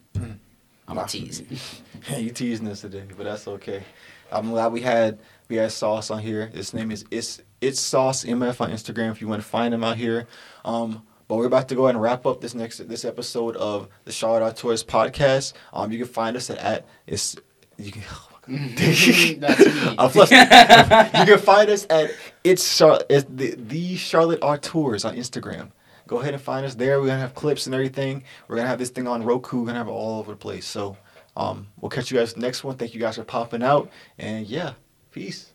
I'm 0.87 0.99
a 0.99 1.05
tease. 1.05 1.43
you 2.17 2.31
teasing 2.31 2.69
us 2.69 2.83
today, 2.83 3.03
but 3.17 3.25
that's 3.25 3.49
okay. 3.49 3.83
I'm 4.31 4.51
glad 4.51 4.71
we 4.71 4.83
had 4.83 5.19
we 5.49 5.57
had 5.57 5.73
Sauce 5.73 6.13
on 6.13 6.21
here. 6.21 6.47
His 6.47 6.73
name 6.73 6.93
is 6.93 7.05
it's 7.11 7.43
it's 7.61 7.81
Sauce 7.81 8.25
MF 8.25 8.61
on 8.61 8.71
Instagram 8.71 9.11
if 9.11 9.21
you 9.21 9.27
want 9.27 9.43
to 9.43 9.49
find 9.49 9.75
him 9.75 9.83
out 9.83 9.97
here. 9.97 10.29
Um, 10.65 11.03
but 11.35 11.39
we're 11.39 11.47
about 11.47 11.69
to 11.69 11.75
go 11.75 11.87
ahead 11.87 11.97
and 11.97 12.03
wrap 12.03 12.27
up 12.27 12.41
this 12.41 12.55
next 12.55 12.79
this 12.89 13.05
episode 13.05 13.57
of 13.57 13.89
the 14.05 14.13
Charlotte 14.13 14.45
Art 14.45 14.57
Tours 14.57 14.85
podcast. 14.85 15.53
Um, 15.73 15.91
you 15.91 15.99
can 15.99 16.07
find 16.07 16.37
us 16.37 16.49
at, 16.49 16.59
at 16.59 16.87
it's 17.09 17.35
you 17.77 17.91
can. 17.91 18.03
My 18.47 18.69
God. 18.77 19.41
That's 19.41 19.67
me. 19.67 19.95
I'm 19.99 20.11
flustered. 20.11 20.39
you 20.39 21.35
can 21.35 21.39
find 21.39 21.71
us 21.71 21.89
at 21.91 22.13
it's 22.45 22.79
Char- 22.79 23.03
it's 23.09 23.27
the, 23.29 23.57
the 23.57 23.97
Charlotte 23.97 24.39
Art 24.43 24.63
Tours 24.63 25.05
on 25.05 25.17
Instagram. 25.17 25.73
Go 26.07 26.21
ahead 26.21 26.35
and 26.35 26.43
find 26.43 26.65
us 26.65 26.77
there. 26.77 27.01
We're 27.01 27.09
gonna 27.09 27.19
have 27.19 27.35
clips 27.35 27.67
and 27.67 27.75
everything. 27.75 28.23
We're 28.47 28.55
gonna 28.55 28.69
have 28.69 28.79
this 28.79 28.91
thing 28.91 29.09
on 29.09 29.25
Roku. 29.25 29.59
We're 29.59 29.67
gonna 29.67 29.79
have 29.79 29.89
it 29.89 29.91
all 29.91 30.21
over 30.21 30.31
the 30.31 30.37
place. 30.37 30.67
So 30.67 30.97
um, 31.37 31.67
we'll 31.81 31.91
catch 31.91 32.13
you 32.13 32.19
guys 32.19 32.37
next 32.37 32.63
one. 32.63 32.77
Thank 32.77 32.95
you 32.95 33.01
guys 33.01 33.17
for 33.17 33.25
popping 33.25 33.65
out. 33.65 33.91
And 34.21 34.47
yeah, 34.47 34.75
peace. 35.11 35.54